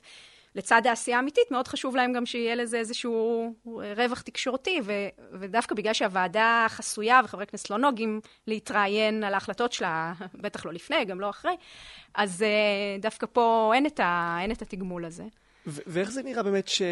לצד 0.54 0.82
העשייה 0.86 1.16
האמיתית, 1.16 1.50
מאוד 1.50 1.68
חשוב 1.68 1.96
להם 1.96 2.12
גם 2.12 2.26
שיהיה 2.26 2.54
לזה 2.54 2.78
איזשהו 2.78 3.54
רווח 3.96 4.20
תקשורתי, 4.20 4.80
ו, 4.84 4.92
ודווקא 5.32 5.74
בגלל 5.74 5.92
שהוועדה 5.92 6.66
חסויה 6.68 7.20
וחברי 7.24 7.46
כנסת 7.46 7.70
לא 7.70 7.78
נוהגים 7.78 8.20
להתראיין 8.46 9.24
על 9.24 9.34
ההחלטות 9.34 9.72
שלה, 9.72 10.12
בטח 10.42 10.66
לא 10.66 10.72
לפני, 10.72 11.04
גם 11.04 11.20
לא 11.20 11.30
אחרי, 11.30 11.56
אז 12.14 12.42
אה, 12.42 12.96
דווקא 13.00 13.26
פה 13.32 13.72
אין 13.74 13.86
את, 13.86 14.00
ה, 14.00 14.38
אין 14.40 14.52
את 14.52 14.62
התגמול 14.62 15.04
הזה. 15.04 15.24
ואיך 15.66 16.10
זה 16.10 16.22
נראה 16.22 16.42
באמת 16.42 16.68
ש... 16.68 16.82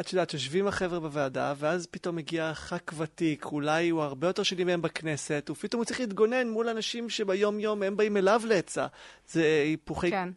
את 0.00 0.12
יודעת, 0.12 0.34
יושבים 0.34 0.66
החבר'ה 0.66 1.00
בוועדה, 1.00 1.54
ואז 1.56 1.86
פתאום 1.86 2.16
מגיע 2.16 2.54
ח"כ 2.54 2.92
ותיק, 2.98 3.44
אולי 3.44 3.88
הוא 3.88 4.02
הרבה 4.02 4.26
יותר 4.26 4.42
שני 4.42 4.64
מהם 4.64 4.82
בכנסת, 4.82 5.50
ופתאום 5.50 5.78
הוא 5.80 5.84
צריך 5.84 6.00
להתגונן 6.00 6.48
מול 6.48 6.68
אנשים 6.68 7.10
שביום-יום 7.10 7.82
הם 7.82 7.96
באים 7.96 8.16
אליו 8.16 8.42
לעצה. 8.44 8.86
זה 9.28 9.62
היפוכי... 9.64 10.10
כן. 10.10 10.28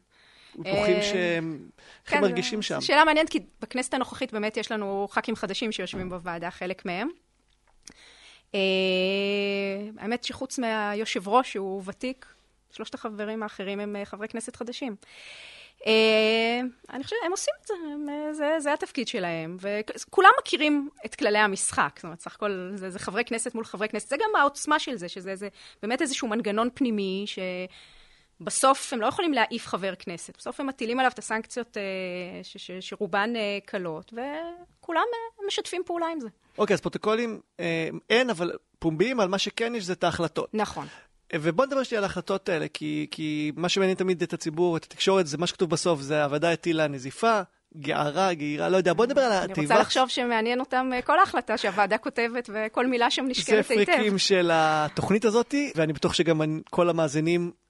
היפוכים 0.57 0.95
אה, 0.95 1.01
שהם 1.01 1.69
הכי 2.05 2.15
כן, 2.15 2.21
מרגישים 2.21 2.61
שם. 2.61 2.81
שאלה 2.81 3.05
מעניינת, 3.05 3.29
כי 3.29 3.39
בכנסת 3.61 3.93
הנוכחית 3.93 4.33
באמת 4.33 4.57
יש 4.57 4.71
לנו 4.71 5.07
ח"כים 5.11 5.35
חדשים 5.35 5.71
שיושבים 5.71 6.09
בוועדה, 6.09 6.51
חלק 6.51 6.85
מהם. 6.85 7.09
אה, 8.55 8.59
האמת 9.97 10.23
שחוץ 10.23 10.59
מהיושב 10.59 11.27
ראש, 11.27 11.51
שהוא 11.51 11.83
ותיק, 11.85 12.25
שלושת 12.71 12.93
החברים 12.93 13.43
האחרים 13.43 13.79
הם 13.79 13.95
אה, 13.95 14.05
חברי 14.05 14.27
כנסת 14.27 14.55
חדשים. 14.55 14.95
אני 16.89 17.03
חושבת, 17.03 17.19
הם 17.25 17.31
עושים 17.31 17.53
את 17.61 17.67
זה, 17.67 17.73
זה, 18.31 18.59
זה 18.59 18.73
התפקיד 18.73 19.07
שלהם, 19.07 19.57
וכולם 19.59 20.29
מכירים 20.39 20.89
את 21.05 21.15
כללי 21.15 21.39
המשחק, 21.39 21.91
זאת 21.95 22.03
אומרת, 22.03 22.19
סך 22.19 22.35
הכל 22.35 22.71
זה, 22.75 22.89
זה 22.89 22.99
חברי 22.99 23.25
כנסת 23.25 23.55
מול 23.55 23.65
חברי 23.65 23.89
כנסת, 23.89 24.09
זה 24.09 24.15
גם 24.17 24.39
העוצמה 24.39 24.79
של 24.79 24.95
זה, 24.95 25.09
שזה 25.09 25.35
זה, 25.35 25.47
באמת 25.81 26.01
איזשהו 26.01 26.27
מנגנון 26.27 26.69
פנימי, 26.73 27.23
שבסוף 28.41 28.93
הם 28.93 29.01
לא 29.01 29.07
יכולים 29.07 29.33
להעיף 29.33 29.67
חבר 29.67 29.93
כנסת, 29.95 30.37
בסוף 30.37 30.59
הם 30.59 30.67
מטילים 30.67 30.99
עליו 30.99 31.11
את 31.13 31.19
הסנקציות 31.19 31.77
אה, 31.77 32.43
ש, 32.43 32.57
ש, 32.57 32.71
שרובן 32.79 33.33
אה, 33.35 33.57
קלות, 33.65 34.13
וכולם 34.13 35.03
אה, 35.13 35.45
משתפים 35.47 35.81
פעולה 35.85 36.05
עם 36.07 36.19
זה. 36.19 36.27
אוקיי, 36.57 36.73
אז 36.73 36.81
פרוטוקולים 36.81 37.39
אה, 37.59 37.89
אין, 38.09 38.29
אבל 38.29 38.51
פומביים 38.79 39.19
על 39.19 39.27
מה 39.27 39.37
שכן 39.37 39.75
יש 39.75 39.83
זה 39.83 39.93
את 39.93 40.03
ההחלטות. 40.03 40.49
נכון. 40.53 40.87
ובוא 41.35 41.65
נדבר 41.65 41.83
שנייה 41.83 41.99
על 41.99 42.03
ההחלטות 42.03 42.49
האלה, 42.49 42.67
כי, 42.67 43.07
כי 43.11 43.51
מה 43.55 43.69
שמעניין 43.69 43.97
תמיד 43.97 44.21
את 44.21 44.33
הציבור, 44.33 44.77
את 44.77 44.83
התקשורת, 44.83 45.27
זה 45.27 45.37
מה 45.37 45.47
שכתוב 45.47 45.69
בסוף, 45.69 46.01
זה 46.01 46.23
הוועדה 46.23 46.51
הטילה 46.51 46.87
נזיפה, 46.87 47.41
גערה, 47.77 48.33
געירה, 48.33 48.69
לא 48.69 48.77
יודע, 48.77 48.93
בוא 48.93 49.05
נדבר 49.05 49.21
על 49.21 49.31
התיבה. 49.31 49.53
אני 49.53 49.65
רוצה 49.65 49.79
לחשוב 49.79 50.09
שמעניין 50.09 50.59
אותם 50.59 50.89
אה, 50.93 51.01
כל 51.01 51.19
ההחלטה 51.19 51.57
שהוועדה 51.57 51.97
כותבת, 51.97 52.49
וכל 52.53 52.87
מילה 52.87 53.11
שם 53.11 53.25
נשקלת 53.27 53.67
זה 53.67 53.73
היטב. 53.73 53.91
פריקים 53.91 54.17
של 54.17 54.49
התוכנית 54.53 55.25
הזאת, 55.25 55.55
ואני 55.75 55.93
בטוח 55.93 56.13
שגם 56.13 56.41
כל 56.69 56.89
המאזינים 56.89 57.41
אה, 57.41 57.60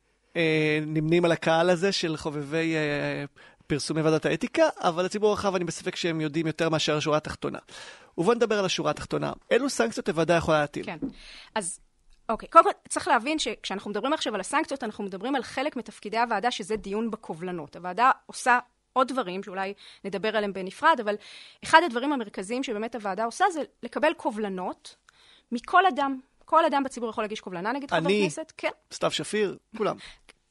נמנים 0.88 1.26
על 1.26 1.32
הקהל 1.32 1.70
הזה 1.70 1.92
של 1.92 2.18
חובבי 2.18 2.76
אה, 2.76 3.26
פרסומי 3.68 4.02
ועדת 4.02 4.26
האתיקה, 4.26 4.70
אבל 4.78 5.06
הציבור 5.06 5.30
הרחב 5.30 5.56
אני 5.56 5.66
בספק 5.66 5.96
שהם 5.96 6.22
יודעים 6.22 6.48
יותר 6.48 6.70
מאשר 6.70 6.98
השורה 6.98 7.18
התחתונה. 7.18 7.60
ובואו 8.18 8.36
נדבר 8.36 8.60
על 8.60 8.66
השורה 8.66 8.92
התחתונה. 8.92 9.34
אילו 9.52 9.70
סנקציות 9.70 10.10
הוועדה 10.10 10.36
יכולה 10.36 10.60
להטיל? 10.60 10.86
כן. 10.86 10.98
אז 11.56 11.80
אוקיי, 12.30 12.50
קודם 12.50 12.66
כל 12.66 12.72
צריך 12.90 13.08
להבין 13.08 13.40
שכשאנחנו 13.40 13.90
מדברים 13.92 14.14
עכשיו 14.14 14.36
על 14.36 14.40
הסנקציות, 14.40 14.84
אנחנו 14.84 15.04
מדברים 15.04 15.36
על 15.36 15.44
חלק 15.44 15.76
מתפקידי 15.76 16.18
הוועדה, 16.18 16.52
שזה 16.52 16.76
דיון 16.76 17.12
בקובלנות. 17.12 17.76
הוועדה 17.76 18.12
עושה 18.26 18.60
עוד 18.94 19.08
דברים, 19.08 19.44
שאולי 19.44 19.74
נדבר 20.04 20.38
עליהם 20.38 20.54
בנפרד, 20.54 21.00
אבל 21.04 21.16
אחד 21.64 21.82
הדברים 21.86 22.14
המרכזיים 22.14 22.64
שבאמת 22.64 22.96
הוועדה 22.96 23.26
עושה, 23.26 23.46
זה 23.54 23.62
לקבל 23.84 24.14
קובלנות 24.14 24.96
מכל 25.52 25.86
אדם. 25.86 26.20
כל 26.46 26.66
אדם 26.66 26.84
בציבור 26.84 27.10
יכול 27.10 27.24
להגיש 27.24 27.40
קובלנה 27.40 27.72
נגד 27.72 27.90
חבר 27.90 27.98
אני, 27.98 28.22
כנסת. 28.24 28.54
כן. 28.58 28.70
סתיו 28.92 29.12
שפיר, 29.12 29.58
כולם. 29.78 29.96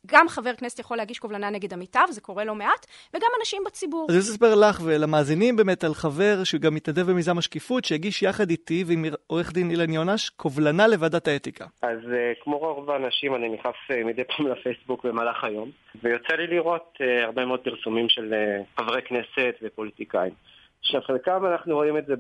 גם 0.06 0.28
חבר 0.28 0.54
כנסת 0.54 0.78
יכול 0.78 0.97
להגיש 0.97 1.18
קובלנה 1.18 1.50
נגד 1.50 1.73
עמיתיו, 1.73 2.06
זה 2.11 2.20
קורה 2.20 2.44
לא 2.44 2.54
מעט, 2.54 2.87
וגם 3.14 3.28
אנשים 3.40 3.62
בציבור. 3.66 4.06
אז 4.09 4.14
אני 4.14 4.18
רוצה 4.18 4.30
לספר 4.30 4.54
לך 4.54 4.80
ולמאזינים 4.85 5.56
באמת 5.56 5.85
על 5.85 5.94
חבר 5.94 6.44
שגם 6.44 6.75
מתנדב 6.75 7.11
במיזם 7.11 7.38
השקיפות, 7.38 7.85
שהגיש 7.85 8.23
יחד 8.23 8.50
איתי 8.50 8.85
ועם 8.87 9.04
עורך 9.26 9.52
דין 9.52 9.70
אילן 9.70 9.92
יונש, 9.92 10.30
קובלנה 10.30 10.88
לוועדת 10.88 11.28
האתיקה. 11.28 11.66
אז 11.82 11.99
uh, 11.99 12.44
כמו 12.44 12.59
רוב 12.59 12.90
האנשים, 12.90 13.35
אני 13.35 13.49
נכנס 13.49 13.75
uh, 13.90 14.04
מדי 14.06 14.23
פעם 14.25 14.47
לפייסבוק 14.47 15.06
במהלך 15.06 15.44
היום, 15.44 15.70
ויוצא 16.02 16.35
לי 16.35 16.47
לראות 16.47 16.97
uh, 16.97 17.25
הרבה 17.25 17.47
מאוד 17.47 17.61
פרסומים 17.61 18.09
של 18.09 18.32
uh, 18.32 18.80
חברי 18.82 19.02
כנסת 19.02 19.54
ופוליטיקאים. 19.62 20.32
עכשיו, 20.80 21.00
חלקם 21.00 21.46
אנחנו 21.52 21.75
רואים 21.75 21.99
את 21.99 22.06
זה 22.06 22.14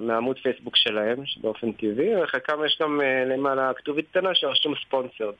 מעמוד 0.00 0.38
פייסבוק 0.38 0.76
שלהם, 0.76 1.16
באופן 1.40 1.72
טבעי, 1.72 2.22
וחלקם 2.22 2.64
יש 2.66 2.78
גם 2.82 3.00
uh, 3.00 3.28
למעלה 3.28 3.72
כתובית 3.76 4.08
קטנה 4.10 4.30
שרשום 4.34 4.74
ספונסרד. 4.86 5.34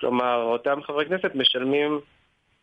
כלומר, 0.00 0.42
אותם 0.42 0.82
חברי 0.82 1.06
כנסת 1.06 1.34
משלמים 1.34 2.00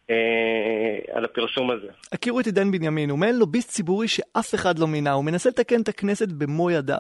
אה, 0.10 1.16
על 1.16 1.26
הפרסום 1.26 1.72
הזה. 1.72 1.88
הכירו 2.12 2.40
את 2.40 2.46
עידן 2.46 2.72
בנימין, 2.72 3.10
הוא 3.10 3.20
מעין 3.20 3.40
לוביסט 3.40 3.70
ציבורי 3.70 4.08
שאף 4.08 4.56
אחד 4.56 4.80
לא 4.80 4.88
מינה, 4.88 5.12
הוא 5.12 5.26
מנסה 5.26 5.50
לתקן 5.50 5.82
את 5.82 5.88
הכנסת 5.88 6.28
במו 6.28 6.72
ידיו. 6.72 7.00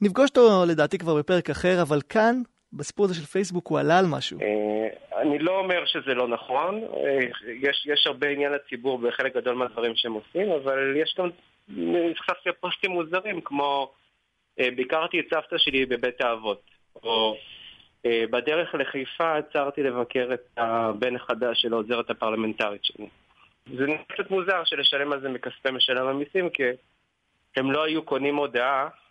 נפגוש 0.00 0.30
אותו 0.30 0.64
לדעתי 0.68 0.98
כבר 0.98 1.14
בפרק 1.14 1.50
אחר, 1.50 1.82
אבל 1.82 2.00
כאן, 2.08 2.42
בסיפור 2.72 3.04
הזה 3.04 3.14
של 3.14 3.24
פייסבוק, 3.26 3.66
הוא 3.66 3.78
עלה 3.78 3.98
על 3.98 4.06
משהו. 4.06 4.38
אה, 4.40 5.20
אני 5.20 5.38
לא 5.38 5.58
אומר 5.58 5.84
שזה 5.86 6.14
לא 6.14 6.28
נכון, 6.28 6.82
אה, 6.96 7.18
יש, 7.62 7.86
יש 7.86 8.06
הרבה 8.06 8.28
עניין 8.28 8.52
לציבור 8.52 8.98
בחלק 8.98 9.36
גדול 9.36 9.54
מהדברים 9.54 9.92
שהם 9.96 10.12
עושים, 10.12 10.52
אבל 10.52 10.96
יש 10.96 11.14
גם, 11.18 11.28
נחשפתי 12.10 12.48
לפוסטים 12.48 12.90
מוזרים, 12.90 13.40
כמו 13.40 13.92
אה, 14.60 14.68
ביקרתי 14.76 15.20
את 15.20 15.24
סבתא 15.34 15.58
שלי 15.58 15.86
בבית 15.86 16.20
האבות, 16.20 16.62
או 17.02 17.36
אה, 18.06 18.24
בדרך 18.30 18.74
לחיפה 18.74 19.36
עצרתי 19.36 19.82
לבקר 19.82 20.30
את 20.34 20.48
הבן 20.56 21.16
החדש 21.16 21.62
של 21.62 21.72
העוזרת 21.72 22.10
הפרלמנטרית 22.10 22.84
שלי. 22.84 23.06
זה 23.76 23.86
נראה 23.86 24.02
קצת 24.08 24.30
מוזר 24.30 24.64
שלשלם 24.64 25.12
על 25.12 25.20
זה 25.20 25.28
מכספי 25.28 25.70
משלם 25.70 26.06
המיסים, 26.06 26.50
כי 26.50 26.62
הם 27.56 27.72
לא 27.72 27.84
היו 27.84 28.02
קונים 28.02 28.36
הודעה 28.36 28.82
אה, 28.82 29.01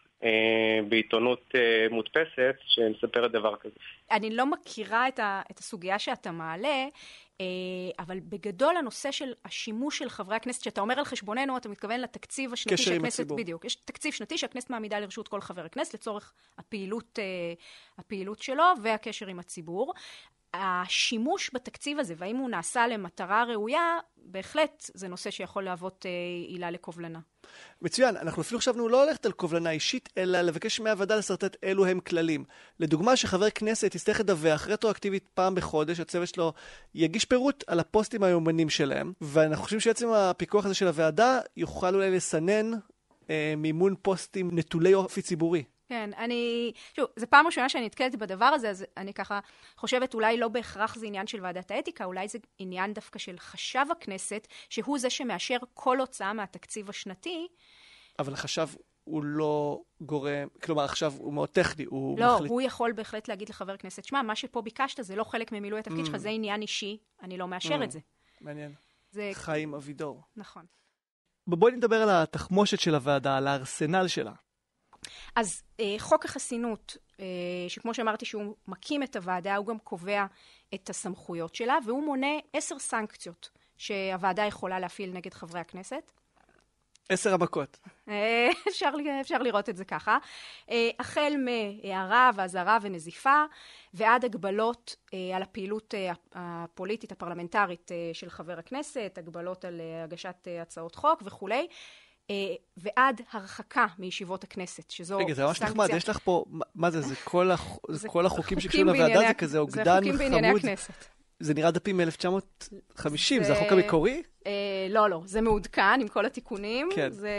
בעיתונות 0.89 1.41
אה, 1.55 1.87
מודפסת 1.91 2.55
שמספרת 2.67 3.31
דבר 3.31 3.55
כזה. 3.55 3.75
אני 4.11 4.35
לא 4.35 4.45
מכירה 4.45 5.07
את, 5.07 5.19
ה, 5.19 5.41
את 5.51 5.59
הסוגיה 5.59 5.99
שאתה 5.99 6.31
מעלה, 6.31 6.85
אה, 7.41 7.45
אבל 7.99 8.19
בגדול 8.19 8.77
הנושא 8.77 9.11
של 9.11 9.33
השימוש 9.45 9.97
של 9.97 10.09
חברי 10.09 10.35
הכנסת, 10.35 10.63
שאתה 10.63 10.81
אומר 10.81 10.99
על 10.99 11.05
חשבוננו, 11.05 11.57
אתה 11.57 11.69
מתכוון 11.69 11.99
לתקציב 11.99 12.53
השנתי 12.53 12.75
קשר 12.75 12.93
עם 12.93 13.05
הציבור. 13.05 13.37
בדיוק. 13.37 13.65
יש 13.65 13.75
תקציב 13.75 14.13
שנתי 14.13 14.37
שהכנסת 14.37 14.69
מעמידה 14.69 14.99
לרשות 14.99 15.27
כל 15.27 15.41
חבר 15.41 15.65
הכנסת 15.65 15.93
לצורך 15.93 16.33
הפעילות, 16.57 17.19
הפעילות 17.97 18.41
שלו 18.41 18.63
והקשר 18.83 19.27
עם 19.27 19.39
הציבור. 19.39 19.93
השימוש 20.53 21.51
בתקציב 21.53 21.99
הזה, 21.99 22.13
והאם 22.17 22.35
הוא 22.35 22.49
נעשה 22.49 22.87
למטרה 22.87 23.43
ראויה, 23.43 23.97
בהחלט 24.17 24.89
זה 24.93 25.07
נושא 25.07 25.31
שיכול 25.31 25.63
להוות 25.63 26.05
עילה 26.47 26.71
לקובלנה. 26.71 27.19
מצוין, 27.81 28.17
אנחנו 28.17 28.41
אפילו 28.41 28.59
חשבנו 28.59 28.89
לא 28.89 29.05
ללכת 29.05 29.25
על 29.25 29.31
קובלנה 29.31 29.71
אישית, 29.71 30.09
אלא 30.17 30.41
לבקש 30.41 30.79
מהוועדה 30.79 31.15
לשרטט 31.15 31.55
אילו 31.63 31.85
הם 31.85 31.99
כללים. 31.99 32.43
לדוגמה, 32.79 33.15
שחבר 33.15 33.49
כנסת 33.49 33.95
יצטרך 33.95 34.19
לדווח 34.19 34.67
רטרואקטיבית 34.67 35.29
פעם 35.33 35.55
בחודש, 35.55 35.99
הצוות 35.99 36.27
שלו 36.27 36.53
יגיש 36.95 37.25
פירוט 37.25 37.63
על 37.67 37.79
הפוסטים 37.79 38.23
היומנים 38.23 38.69
שלהם, 38.69 39.13
ואנחנו 39.21 39.63
חושבים 39.63 39.79
שעצם 39.79 40.09
הפיקוח 40.09 40.65
הזה 40.65 40.73
של 40.73 40.87
הוועדה 40.87 41.39
יוכל 41.57 41.95
אולי 41.95 42.11
לסנן 42.11 42.71
אה, 43.29 43.53
מימון 43.57 43.95
פוסטים 44.01 44.49
נטולי 44.53 44.93
אופי 44.93 45.21
ציבורי. 45.21 45.63
כן, 45.91 46.09
אני... 46.17 46.71
שוב, 46.95 47.05
זו 47.15 47.27
פעם 47.29 47.45
ראשונה 47.45 47.69
שאני 47.69 47.85
נתקלת 47.85 48.15
בדבר 48.15 48.45
הזה, 48.45 48.69
אז 48.69 48.85
אני 48.97 49.13
ככה 49.13 49.39
חושבת 49.77 50.13
אולי 50.13 50.37
לא 50.37 50.47
בהכרח 50.47 50.95
זה 50.95 51.05
עניין 51.05 51.27
של 51.27 51.43
ועדת 51.43 51.71
האתיקה, 51.71 52.05
אולי 52.05 52.27
זה 52.27 52.39
עניין 52.59 52.93
דווקא 52.93 53.19
של 53.19 53.39
חשב 53.39 53.85
הכנסת, 53.91 54.47
שהוא 54.69 54.99
זה 54.99 55.09
שמאשר 55.09 55.57
כל 55.73 55.99
הוצאה 55.99 56.33
מהתקציב 56.33 56.89
השנתי. 56.89 57.47
אבל 58.19 58.33
החשב 58.33 58.67
הוא 59.03 59.23
לא 59.23 59.81
גורם, 60.01 60.47
כלומר 60.63 60.83
עכשיו 60.83 61.13
הוא 61.17 61.33
מאוד 61.33 61.49
טכני, 61.49 61.85
הוא 61.85 62.19
לא, 62.19 62.35
מחליט... 62.35 62.49
לא, 62.49 62.53
הוא 62.53 62.61
יכול 62.61 62.91
בהחלט 62.91 63.27
להגיד 63.27 63.49
לחבר 63.49 63.77
כנסת, 63.77 64.05
שמע, 64.05 64.21
מה 64.21 64.35
שפה 64.35 64.61
ביקשת 64.61 65.03
זה 65.03 65.15
לא 65.15 65.23
חלק 65.23 65.51
ממילוי 65.51 65.79
התפקיד 65.79 66.03
mm. 66.03 66.07
שלך, 66.07 66.17
זה 66.17 66.29
עניין 66.29 66.61
אישי, 66.61 66.97
אני 67.23 67.37
לא 67.37 67.47
מאשר 67.47 67.81
mm. 67.81 67.83
את 67.83 67.91
זה. 67.91 67.99
מעניין. 68.41 68.73
זה... 69.11 69.31
חיים 69.33 69.73
אבידור. 69.73 70.21
נכון. 70.35 70.65
בואי 71.47 71.71
נדבר 71.71 72.01
על 72.01 72.09
התחמושת 72.09 72.79
של 72.79 72.95
הוועדה, 72.95 73.37
על 73.37 73.47
הארסנל 73.47 74.07
שלה. 74.07 74.33
אז 75.35 75.63
אה, 75.79 75.95
חוק 75.99 76.25
החסינות, 76.25 76.97
אה, 77.19 77.25
שכמו 77.67 77.93
שאמרתי 77.93 78.25
שהוא 78.25 78.55
מקים 78.67 79.03
את 79.03 79.15
הוועדה, 79.15 79.55
הוא 79.55 79.67
גם 79.67 79.79
קובע 79.79 80.25
את 80.73 80.89
הסמכויות 80.89 81.55
שלה, 81.55 81.77
והוא 81.85 82.03
מונה 82.03 82.37
עשר 82.53 82.79
סנקציות 82.79 83.49
שהוועדה 83.77 84.45
יכולה 84.45 84.79
להפעיל 84.79 85.13
נגד 85.13 85.33
חברי 85.33 85.59
הכנסת. 85.59 86.11
עשר 87.11 87.33
המכות. 87.33 87.79
אה, 88.09 88.49
אפשר, 88.67 88.89
אפשר 89.21 89.37
לראות 89.37 89.69
את 89.69 89.77
זה 89.77 89.85
ככה. 89.85 90.17
אה, 90.69 90.89
החל 90.99 91.33
מהערה 91.45 92.31
ואזהרה 92.35 92.77
ונזיפה 92.81 93.43
ועד 93.93 94.25
הגבלות 94.25 94.95
אה, 95.13 95.35
על 95.35 95.41
הפעילות 95.41 95.93
הפוליטית 96.33 97.11
הפרלמנטרית 97.11 97.91
של 98.13 98.29
חבר 98.29 98.59
הכנסת, 98.59 99.17
הגבלות 99.17 99.65
על 99.65 99.81
הגשת 100.03 100.47
הצעות 100.61 100.95
חוק 100.95 101.21
וכולי. 101.25 101.67
ועד 102.77 103.21
הרחקה 103.31 103.85
מישיבות 103.99 104.43
הכנסת, 104.43 104.91
שזו 104.91 105.07
סנקציה. 105.07 105.25
רגע, 105.25 105.33
זה 105.33 105.45
ממש 105.45 105.61
נחמד, 105.61 105.87
יש 105.95 106.09
לך 106.09 106.19
פה, 106.23 106.45
מה 106.75 106.91
זה, 106.91 107.01
זה 107.01 107.15
כל, 107.23 107.51
הח... 107.51 107.77
זה 107.89 108.07
כל 108.07 108.25
החוקים 108.25 108.59
שקשורים 108.59 108.87
לוועדה, 108.87 109.19
זה 109.27 109.33
כזה 109.33 109.59
אוגדן 109.59 109.83
חמוד. 109.83 110.03
זה 110.03 110.11
חוקים 110.11 110.17
בענייני 110.17 110.59
הכנסת. 110.59 110.93
זה 111.41 111.53
נראה 111.53 111.71
דפים 111.71 111.97
מ-1950, 111.97 113.07
זה... 113.07 113.43
זה 113.43 113.53
החוק 113.53 113.71
המקורי? 113.71 114.23
אה, 114.47 114.51
לא, 114.89 115.09
לא, 115.09 115.21
זה 115.25 115.41
מעודכן 115.41 116.01
עם 116.01 116.07
כל 116.07 116.25
התיקונים. 116.25 116.89
כן. 116.95 117.11
זה... 117.11 117.29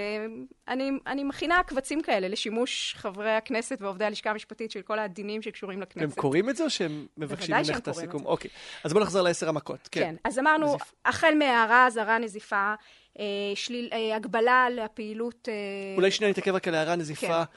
אני, 0.69 0.91
אני 1.07 1.25
מכינה 1.25 1.63
קבצים 1.67 2.03
כאלה 2.03 2.29
לשימוש 2.29 2.95
חברי 2.99 3.31
הכנסת 3.31 3.79
ועובדי 3.81 4.05
הלשכה 4.05 4.31
המשפטית 4.31 4.71
של 4.71 4.83
כל 4.83 4.99
הדינים 4.99 5.43
שקשורים 5.43 5.81
לכנסת. 5.81 6.03
הם 6.03 6.11
קוראים 6.11 6.51
את 6.51 6.57
זה 6.57 6.65
או 6.65 6.71
שהם 6.71 7.07
מבקשים 7.17 7.57
ממך 7.57 7.79
את 7.79 7.89
הסיכום? 7.89 8.27
אוקיי, 8.27 8.51
אז 8.85 8.93
בואו 8.93 9.05
נחזור 9.05 9.23
לעשר 9.23 9.49
המכות. 9.49 9.89
כן, 9.91 10.01
כן. 10.01 10.15
אז 10.25 10.39
אמרנו. 10.39 10.77
החל 11.05 11.35
מהערה, 11.39 11.87
אזהרה, 11.87 12.19
נזיפה, 12.19 12.57
אה, 12.57 12.75
שליל, 13.55 13.89
אה, 13.93 14.17
הגבלה 14.17 14.65
על 14.67 14.79
הפעילות... 14.79 15.49
אה... 15.49 15.95
אולי 15.97 16.11
שנייה 16.11 16.31
נתעכב 16.31 16.55
רק 16.55 16.69
על 16.69 16.75
הערה, 16.75 16.97
נזיפה. 16.97 17.45
כן. 17.45 17.53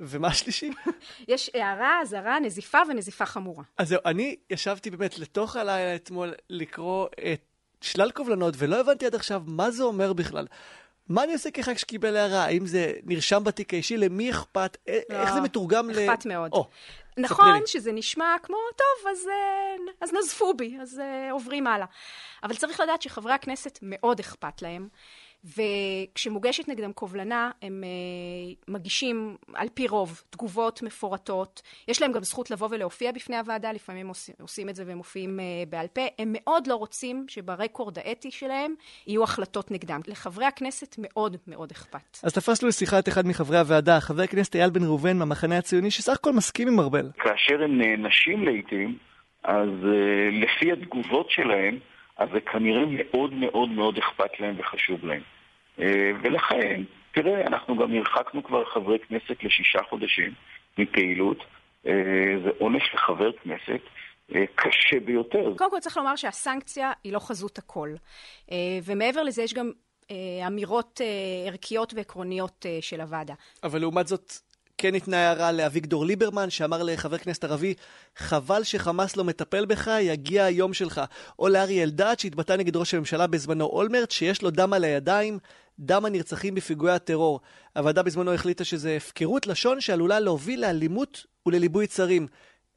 ומה 0.00 0.28
השלישי? 0.28 0.70
יש 1.28 1.50
הערה, 1.54 2.00
אזהרה, 2.02 2.40
נזיפה 2.40 2.78
ונזיפה 2.90 3.26
חמורה. 3.26 3.64
אז 3.78 3.88
זהו, 3.88 4.00
אני 4.06 4.36
ישבתי 4.50 4.90
באמת 4.90 5.18
לתוך 5.18 5.56
הלילה 5.56 5.94
אתמול 5.94 6.34
לקרוא 6.50 7.06
את 7.32 7.40
שלל 7.80 8.10
קובלנות, 8.10 8.54
ולא 8.58 8.80
הבנתי 8.80 9.06
עד 9.06 9.14
עכשיו 9.14 9.42
מה 9.46 9.70
זה 9.70 9.82
אומר 9.82 10.12
בכלל. 10.12 10.46
מה 11.08 11.24
אני 11.24 11.32
עושה 11.32 11.50
כח"כ 11.50 11.78
שקיבל 11.78 12.16
הערה? 12.16 12.44
האם 12.44 12.66
זה 12.66 12.92
נרשם 13.04 13.44
בתיק 13.44 13.74
האישי? 13.74 13.96
למי 13.96 14.30
אכפת? 14.30 14.76
לא, 14.88 15.20
איך 15.20 15.34
זה 15.34 15.40
מתורגם 15.40 15.90
אכפת 15.90 16.02
ל... 16.02 16.10
אכפת 16.10 16.26
מאוד. 16.26 16.52
Oh, 16.52 16.64
נכון 17.16 17.60
שזה 17.66 17.92
נשמע 17.92 18.36
כמו, 18.42 18.56
טוב, 18.76 19.10
אז, 19.10 19.28
אה, 19.28 19.92
אז 20.00 20.12
נזפו 20.12 20.54
בי, 20.54 20.78
אז 20.82 20.98
uh, 20.98 21.32
עוברים 21.32 21.66
הלאה. 21.66 21.86
אבל 22.42 22.54
צריך 22.56 22.80
לדעת 22.80 23.02
שחברי 23.02 23.32
הכנסת 23.32 23.78
מאוד 23.82 24.20
אכפת 24.20 24.62
להם. 24.62 24.88
וכשמוגשת 25.44 26.68
נגדם 26.68 26.92
קובלנה, 26.92 27.50
הם 27.62 27.84
uh, 27.84 28.64
מגישים 28.72 29.36
על 29.54 29.68
פי 29.74 29.88
רוב 29.88 30.22
תגובות 30.30 30.82
מפורטות. 30.82 31.62
יש 31.88 32.02
להם 32.02 32.12
גם 32.12 32.22
זכות 32.22 32.50
לבוא 32.50 32.68
ולהופיע 32.70 33.12
בפני 33.12 33.36
הוועדה, 33.36 33.72
לפעמים 33.72 34.08
עושים, 34.08 34.34
עושים 34.40 34.68
את 34.68 34.74
זה 34.74 34.84
והם 34.86 34.96
מופיעים 34.96 35.40
uh, 35.40 35.68
בעל 35.70 35.86
פה. 35.86 36.02
הם 36.18 36.28
מאוד 36.32 36.66
לא 36.66 36.74
רוצים 36.74 37.26
שברקורד 37.28 37.98
האתי 37.98 38.30
שלהם 38.30 38.74
יהיו 39.06 39.22
החלטות 39.22 39.70
נגדם. 39.70 40.00
לחברי 40.06 40.44
הכנסת 40.44 40.96
מאוד 40.98 41.36
מאוד 41.46 41.70
אכפת. 41.70 42.18
אז 42.22 42.32
תפסנו 42.32 42.68
לשיחה 42.68 42.98
את 42.98 43.08
אחד 43.08 43.26
מחברי 43.26 43.58
הוועדה, 43.58 44.00
חבר 44.00 44.22
הכנסת 44.22 44.56
אייל 44.56 44.70
בן 44.70 44.84
ראובן 44.84 45.18
מהמחנה 45.18 45.58
הציוני, 45.58 45.90
שסך 45.90 46.12
הכל 46.12 46.32
מסכים 46.32 46.68
עם 46.68 46.80
ארבל. 46.80 47.10
כאשר 47.18 47.62
הם 47.62 47.78
נענשים 47.78 48.44
לעיתים, 48.44 48.98
אז 49.42 49.68
uh, 49.68 50.44
לפי 50.44 50.72
התגובות 50.72 51.30
שלהם, 51.30 51.78
אז 52.16 52.28
זה 52.32 52.40
כנראה 52.40 52.84
מאוד 52.88 53.32
מאוד 53.32 53.68
מאוד 53.68 53.98
אכפת 53.98 54.40
להם 54.40 54.54
וחשוב 54.58 55.04
להם. 55.04 55.22
אה, 55.80 56.10
ולכן, 56.22 56.82
תראה, 57.14 57.46
אנחנו 57.46 57.76
גם 57.76 57.94
הרחקנו 57.94 58.44
כבר 58.44 58.64
חברי 58.64 58.98
כנסת 58.98 59.42
לשישה 59.42 59.78
חודשים 59.88 60.34
מפעילות. 60.78 61.38
אה, 61.86 61.92
זה 62.44 62.50
עונש 62.58 62.82
לחבר 62.94 63.32
כנסת. 63.32 63.80
אה, 64.34 64.44
קשה 64.54 65.00
ביותר. 65.00 65.52
קודם 65.56 65.70
כל 65.70 65.80
צריך 65.80 65.96
לומר 65.96 66.16
שהסנקציה 66.16 66.92
היא 67.04 67.12
לא 67.12 67.18
חזות 67.18 67.58
הכל. 67.58 67.88
ומעבר 68.84 69.22
לזה 69.22 69.42
יש 69.42 69.54
גם 69.54 69.70
אמירות 70.46 71.00
ערכיות 71.46 71.94
ועקרוניות 71.94 72.66
של 72.80 73.00
הוועדה. 73.00 73.34
אבל 73.64 73.80
לעומת 73.80 74.06
זאת, 74.06 74.32
כן 74.78 74.90
ניתנה 74.90 75.16
הערה 75.16 75.52
לאביגדור 75.52 76.06
ליברמן, 76.06 76.50
שאמר 76.50 76.82
לחבר 76.82 77.18
כנסת 77.18 77.44
ערבי, 77.44 77.74
חבל 78.16 78.64
שחמאס 78.64 79.16
לא 79.16 79.24
מטפל 79.24 79.66
בך, 79.66 79.90
יגיע 80.00 80.44
היום 80.44 80.74
שלך. 80.74 81.00
או 81.38 81.48
לאריה 81.48 81.82
אלדד, 81.82 82.14
שהתבטא 82.18 82.52
נגד 82.52 82.76
ראש 82.76 82.94
הממשלה 82.94 83.26
בזמנו 83.26 83.64
אולמרט, 83.64 84.10
שיש 84.10 84.42
לו 84.42 84.50
דם 84.50 84.72
על 84.72 84.84
הידיים, 84.84 85.38
דם 85.78 86.04
הנרצחים 86.04 86.54
בפיגועי 86.54 86.92
הטרור. 86.92 87.40
הוועדה 87.76 88.02
בזמנו 88.02 88.34
החליטה 88.34 88.64
שזה 88.64 88.96
הפקרות 88.96 89.46
לשון 89.46 89.80
שעלולה 89.80 90.20
להוביל 90.20 90.60
לאלימות 90.60 91.26
ולליבוי 91.46 91.86
צרים. 91.86 92.26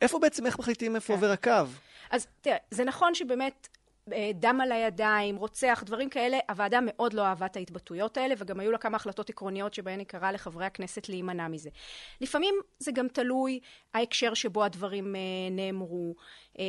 איפה 0.02 0.20
בעצם, 0.20 0.46
איך 0.46 0.60
מחליטים 0.60 0.96
איפה 0.96 1.08
כן. 1.08 1.14
עובר 1.14 1.32
הקו? 1.32 1.52
אז 2.12 2.28
תראה, 2.42 2.58
זה 2.72 2.84
נכון 2.84 3.16
שבאמת 3.16 3.68
דם 4.34 4.60
על 4.62 4.72
הידיים, 4.72 5.36
רוצח, 5.36 5.84
דברים 5.86 6.10
כאלה, 6.10 6.38
הוועדה 6.50 6.80
מאוד 6.82 7.14
לא 7.14 7.22
אהבה 7.22 7.46
את 7.46 7.56
ההתבטאויות 7.56 8.18
האלה, 8.18 8.36
וגם 8.38 8.60
היו 8.60 8.72
לה 8.72 8.78
כמה 8.78 8.96
החלטות 8.96 9.30
עקרוניות 9.30 9.74
שבהן 9.74 10.00
היא 10.00 10.08
קראה 10.08 10.32
לחברי 10.32 10.66
הכנסת 10.66 11.10
להימנע 11.10 11.48
מזה. 11.48 11.70
לפעמים 12.22 12.56
זה 12.80 12.92
גם 12.92 13.08
תלוי 13.08 13.60
ההקשר 13.94 14.34
שבו 14.34 14.64
הדברים 14.64 15.16
אה, 15.16 15.22
נאמרו, 15.52 16.16
אה, 16.60 16.64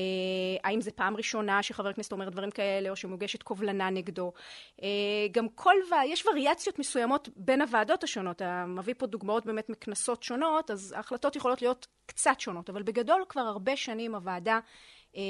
האם 0.64 0.80
זה 0.80 0.90
פעם 0.90 1.16
ראשונה 1.16 1.62
שחבר 1.62 1.92
כנסת 1.92 2.12
אומר 2.12 2.28
דברים 2.28 2.50
כאלה, 2.50 2.90
או 2.90 2.96
שמוגשת 2.96 3.42
קובלנה 3.42 3.90
נגדו. 3.90 4.32
גם 5.32 5.48
כל, 5.54 5.74
יש 6.06 6.26
וריאציות 6.26 6.78
מסוימות 6.78 7.28
בין 7.36 7.62
הוועדות 7.62 8.04
השונות, 8.04 8.36
אתה 8.36 8.64
מביא 8.66 8.94
פה 8.98 9.06
דוגמאות 9.06 9.46
באמת 9.46 9.68
מכנסות 9.68 10.22
שונות, 10.22 10.70
אז 10.70 10.94
ההחלטות 10.96 11.36
יכולות 11.36 11.62
להיות 11.62 11.86
קצת 12.06 12.40
שונות, 12.40 12.70
אבל 12.70 12.82
בגדול 12.82 13.24
כבר 13.28 13.40
הרבה 13.40 13.76
שנים 13.76 14.14
הוועדה 14.14 14.58
אה, 15.16 15.22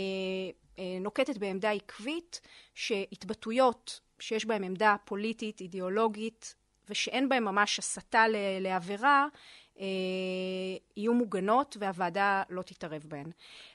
נוקטת 1.01 1.39
בעמדה 1.39 1.71
עקבית 1.71 2.41
שהתבטאויות 2.75 4.01
שיש 4.19 4.45
בהן 4.45 4.65
עמדה 4.65 4.97
פוליטית, 5.05 5.61
אידיאולוגית, 5.61 6.55
ושאין 6.91 7.29
בהן 7.29 7.45
ממש 7.45 7.79
הסתה 7.79 8.25
לעבירה, 8.61 9.27
אה, 9.81 9.85
יהיו 10.97 11.15
מוגנות 11.15 11.77
והוועדה 11.81 12.43
לא 12.51 12.63
תתערב 12.63 13.03
בהן. 13.05 13.31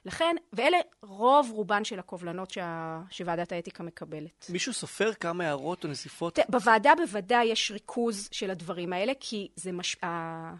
לכן, 0.05 0.35
ואלה 0.53 0.77
רוב 1.01 1.51
רובן 1.51 1.83
של 1.83 1.99
הקובלנות 1.99 2.51
שה, 2.51 3.01
שוועדת 3.09 3.51
האתיקה 3.51 3.83
מקבלת. 3.83 4.45
מישהו 4.49 4.73
סופר 4.73 5.13
כמה 5.13 5.43
הערות 5.43 5.83
או 5.83 5.89
נזיפות? 5.89 6.39
בוועדה 6.49 6.93
בוודאי 6.97 7.45
יש 7.45 7.71
ריכוז 7.71 8.29
של 8.31 8.51
הדברים 8.51 8.93
האלה, 8.93 9.13
כי 9.19 9.47
זה 9.55 9.71
מש... 9.71 9.97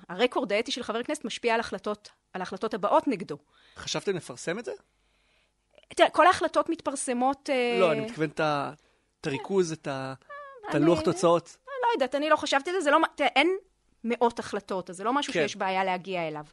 הרקורד 0.09 0.53
האתי 0.53 0.71
של 0.71 0.83
חבר 0.83 1.03
כנסת 1.03 1.25
משפיע 1.25 1.53
על 1.53 1.59
החלטות, 1.59 2.09
על 2.33 2.41
ההחלטות 2.41 2.73
הבאות 2.73 3.07
נגדו. 3.07 3.37
חשבתם 3.75 4.15
לפרסם 4.15 4.59
את 4.59 4.65
זה? 4.65 4.71
תראה, 5.95 6.09
כל 6.09 6.27
ההחלטות 6.27 6.69
מתפרסמות... 6.69 7.49
אה, 7.49 7.77
לא, 7.79 7.91
אני 7.91 8.01
מתכוון 8.01 8.29
את 8.29 9.27
הריכוז, 9.27 9.71
את 9.71 9.87
הלוח 10.67 11.01
תוצאות. 11.01 11.57
לא 11.67 11.87
יודעת, 11.93 12.15
אני 12.15 12.29
לא 12.29 12.35
חשבתי 12.35 12.69
על 12.69 12.75
זה, 12.75 12.81
זה 12.81 12.91
לא... 12.91 12.99
תראה, 13.15 13.29
אין 13.35 13.57
מאות 14.03 14.39
החלטות, 14.39 14.89
אז 14.89 14.95
זה 14.95 15.03
לא 15.03 15.13
משהו 15.13 15.33
כן. 15.33 15.39
שיש 15.41 15.55
בעיה 15.55 15.83
להגיע 15.83 16.27
אליו. 16.27 16.45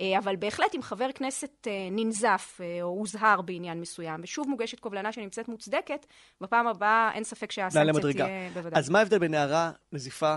אה, 0.00 0.18
אבל 0.18 0.36
בהחלט 0.36 0.74
אם 0.74 0.82
חבר 0.82 1.12
כנסת 1.14 1.66
אה, 1.66 1.88
ננזף 1.90 2.60
או 2.82 2.86
הוזהר 2.86 3.40
בעניין 3.40 3.80
מסוים, 3.80 4.20
ושוב 4.22 4.48
מוגשת 4.48 4.80
קובלנה 4.80 5.12
שנמצאת 5.12 5.48
מוצדקת, 5.48 6.06
בפעם 6.40 6.66
הבאה 6.66 7.10
אין 7.14 7.24
ספק 7.24 7.52
שהסנקציה 7.52 8.12
תהיה 8.12 8.50
בוודאי. 8.54 8.78
אז 8.78 8.88
מה 8.88 8.98
ההבדל 8.98 9.18
בין 9.18 9.34
הערה, 9.34 9.70
נזיפה, 9.92 10.36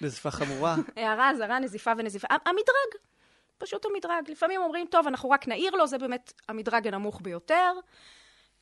נזיפה 0.00 0.30
חמורה? 0.30 0.76
הערה, 0.96 1.30
אזהרה, 1.30 1.58
נזיפה 1.58 1.92
ונזיפה. 1.98 2.28
המדרג. 2.30 3.00
פשוט 3.60 3.86
המדרג. 3.86 4.30
לפעמים 4.30 4.60
אומרים, 4.62 4.86
טוב, 4.90 5.06
אנחנו 5.06 5.30
רק 5.30 5.48
נעיר 5.48 5.70
לו, 5.70 5.86
זה 5.86 5.98
באמת 5.98 6.32
המדרג 6.48 6.86
הנמוך 6.86 7.20
ביותר. 7.22 7.72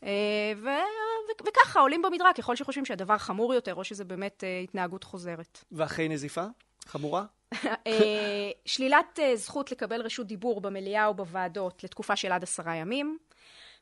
אה, 0.05 0.53
ו... 0.57 0.67
ו... 0.67 1.49
וככה 1.49 1.81
עולים 1.81 2.03
במדרג 2.03 2.35
ככל 2.35 2.57
שחושבים 2.57 2.85
שהדבר 2.85 3.19
חמור 3.19 3.55
יותר, 3.55 3.75
או 3.75 3.85
שזה 3.85 4.05
באמת 4.05 4.45
uh, 4.45 4.65
התנהגות 4.65 5.05
חוזרת. 5.05 5.65
ואחרי 5.73 6.09
נזיפה? 6.09 6.45
חמורה? 6.87 7.25
אה, 7.65 8.51
שלילת 8.65 9.19
זכות 9.35 9.73
לקבל 9.73 10.03
רשות 10.03 10.27
דיבור 10.27 10.61
במליאה 10.61 11.07
או 11.07 11.15
בוועדות 11.15 11.85
לתקופה 11.85 12.17
של 12.17 12.33
עד 12.33 12.43
עשרה 12.43 12.75
ימים. 12.75 13.19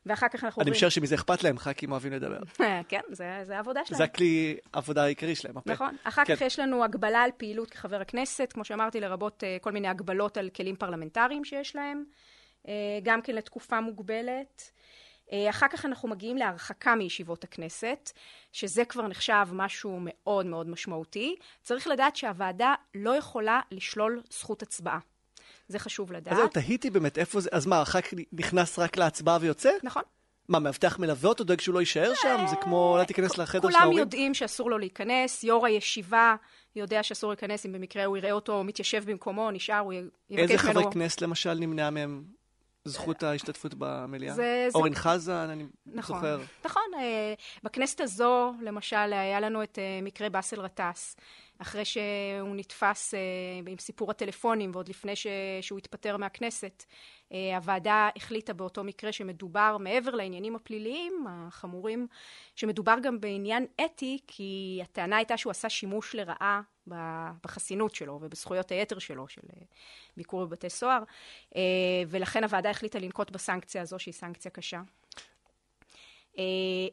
ואחר 0.07 0.27
כך 0.27 0.43
אנחנו. 0.43 0.61
אני 0.61 0.71
משער 0.71 0.89
שמזה 0.89 1.15
אכפת 1.15 1.43
להם, 1.43 1.57
ח"כים 1.57 1.91
אוהבים 1.91 2.13
לדבר. 2.13 2.39
כן, 2.89 3.01
זה, 3.11 3.39
זה 3.43 3.55
העבודה 3.55 3.85
שלהם. 3.85 3.97
זה 3.97 4.03
הכלי 4.03 4.57
העבודה 4.73 5.03
העיקרי 5.03 5.35
שלהם, 5.35 5.57
הפה. 5.57 5.71
נכון. 5.71 5.95
אחר 6.03 6.25
כן. 6.25 6.35
כך 6.35 6.41
יש 6.41 6.59
לנו 6.59 6.83
הגבלה 6.83 7.21
על 7.21 7.31
פעילות 7.37 7.69
כחבר 7.69 8.01
הכנסת, 8.01 8.53
כמו 8.53 8.65
שאמרתי, 8.65 8.99
לרבות 8.99 9.43
uh, 9.43 9.63
כל 9.63 9.71
מיני 9.71 9.87
הגבלות 9.87 10.37
על 10.37 10.49
כלים 10.49 10.75
פרלמנטריים 10.75 11.45
שיש 11.45 11.75
להם, 11.75 12.03
uh, 12.63 12.69
גם 13.03 13.21
כן 13.21 13.35
לתקופה 13.35 13.81
מוגבלת. 13.81 14.71
אחר 15.49 15.67
כך 15.67 15.85
אנחנו 15.85 16.09
מגיעים 16.09 16.37
להרחקה 16.37 16.95
מישיבות 16.95 17.43
הכנסת, 17.43 18.11
שזה 18.51 18.85
כבר 18.85 19.07
נחשב 19.07 19.47
משהו 19.51 19.99
מאוד 20.01 20.45
מאוד 20.45 20.69
משמעותי. 20.69 21.35
צריך 21.61 21.87
לדעת 21.87 22.15
שהוועדה 22.15 22.73
לא 22.95 23.15
יכולה 23.15 23.59
לשלול 23.71 24.21
זכות 24.29 24.61
הצבעה. 24.61 24.99
זה 25.67 25.79
חשוב 25.79 26.11
לדעת. 26.11 26.33
אז 26.33 26.39
זהו, 26.39 26.47
תהיתי 26.47 26.89
באמת 26.89 27.17
איפה 27.17 27.39
זה, 27.39 27.49
אז 27.51 27.65
מה, 27.65 27.81
הח"כ 27.81 28.13
נכנס 28.33 28.79
רק 28.79 28.97
להצבעה 28.97 29.37
ויוצא? 29.41 29.69
נכון. 29.83 30.03
מה, 30.49 30.59
מאבטח 30.59 30.99
מלווה 30.99 31.29
אותו, 31.29 31.43
דואג 31.43 31.59
שהוא 31.61 31.73
לא 31.75 31.79
יישאר 31.79 32.11
שם? 32.15 32.45
זה 32.49 32.55
כמו, 32.55 32.91
אולי 32.93 33.05
תיכנס 33.05 33.37
לחדר 33.37 33.61
של 33.61 33.67
כולם 33.67 33.81
ההורים? 33.81 33.99
יודעים 33.99 34.33
שאסור 34.33 34.69
לו 34.69 34.77
להיכנס, 34.77 35.43
יו"ר 35.43 35.65
הישיבה 35.65 36.35
יודע 36.75 37.03
שאסור 37.03 37.29
להיכנס, 37.29 37.65
אם 37.65 37.71
במקרה 37.71 38.05
הוא 38.05 38.17
יראה 38.17 38.31
אותו 38.31 38.63
מתיישב 38.63 39.03
במקומו, 39.11 39.51
נשאר, 39.51 39.77
הוא 39.79 39.93
יבקש 39.93 40.11
איזה 40.51 40.53
ממנו... 40.63 40.79
חברי 40.81 40.93
כנסת 40.93 41.21
למשל 41.21 41.53
נמנע 41.53 41.89
מהם 41.89 42.23
זכות 42.85 43.23
ההשתתפות 43.23 43.73
במליאה? 43.77 44.33
זה- 44.33 44.67
זה- 44.71 44.77
אורן 44.77 44.95
חזן, 44.95 45.47
אני 45.51 45.65
נכון, 45.85 46.15
זוכר. 46.15 46.39
נכון. 46.65 46.81
אה, 46.99 47.33
בכנסת 47.63 48.01
הזו, 48.01 48.53
למשל, 48.61 48.95
היה 49.13 49.39
לנו 49.39 49.63
את 49.63 49.79
אה, 49.79 49.99
מקרה 50.01 50.29
באסל 50.29 50.63
גטאס, 50.63 51.15
אחרי 51.59 51.85
שהוא 51.85 52.55
נתפס 52.55 53.13
אה, 53.13 53.19
עם 53.67 53.77
סיפור 53.77 54.11
הטלפונים, 54.11 54.71
ועוד 54.73 54.89
לפני 54.89 55.15
ש... 55.15 55.27
שהוא 55.61 55.79
התפטר 55.79 56.17
מהכנסת. 56.17 56.83
אה, 57.31 57.55
הוועדה 57.55 58.09
החליטה 58.15 58.53
באותו 58.53 58.83
מקרה 58.83 59.11
שמדובר, 59.11 59.77
מעבר 59.79 60.15
לעניינים 60.15 60.55
הפליליים 60.55 61.25
החמורים, 61.29 62.07
שמדובר 62.55 62.95
גם 63.03 63.19
בעניין 63.19 63.65
אתי, 63.85 64.19
כי 64.27 64.79
הטענה 64.83 65.17
הייתה 65.17 65.37
שהוא 65.37 65.51
עשה 65.51 65.69
שימוש 65.69 66.15
לרעה 66.15 66.61
בחסינות 67.43 67.95
שלו 67.95 68.19
ובזכויות 68.21 68.71
היתר 68.71 68.99
שלו, 68.99 69.27
של 69.27 69.41
אה, 69.55 69.61
ביקור 70.17 70.45
בבתי 70.45 70.69
סוהר, 70.69 71.03
אה, 71.55 71.61
ולכן 72.07 72.43
הוועדה 72.43 72.69
החליטה 72.69 72.99
לנקוט 72.99 73.31
בסנקציה 73.31 73.81
הזו, 73.81 73.99
שהיא 73.99 74.13
סנקציה 74.13 74.51
קשה. 74.51 74.81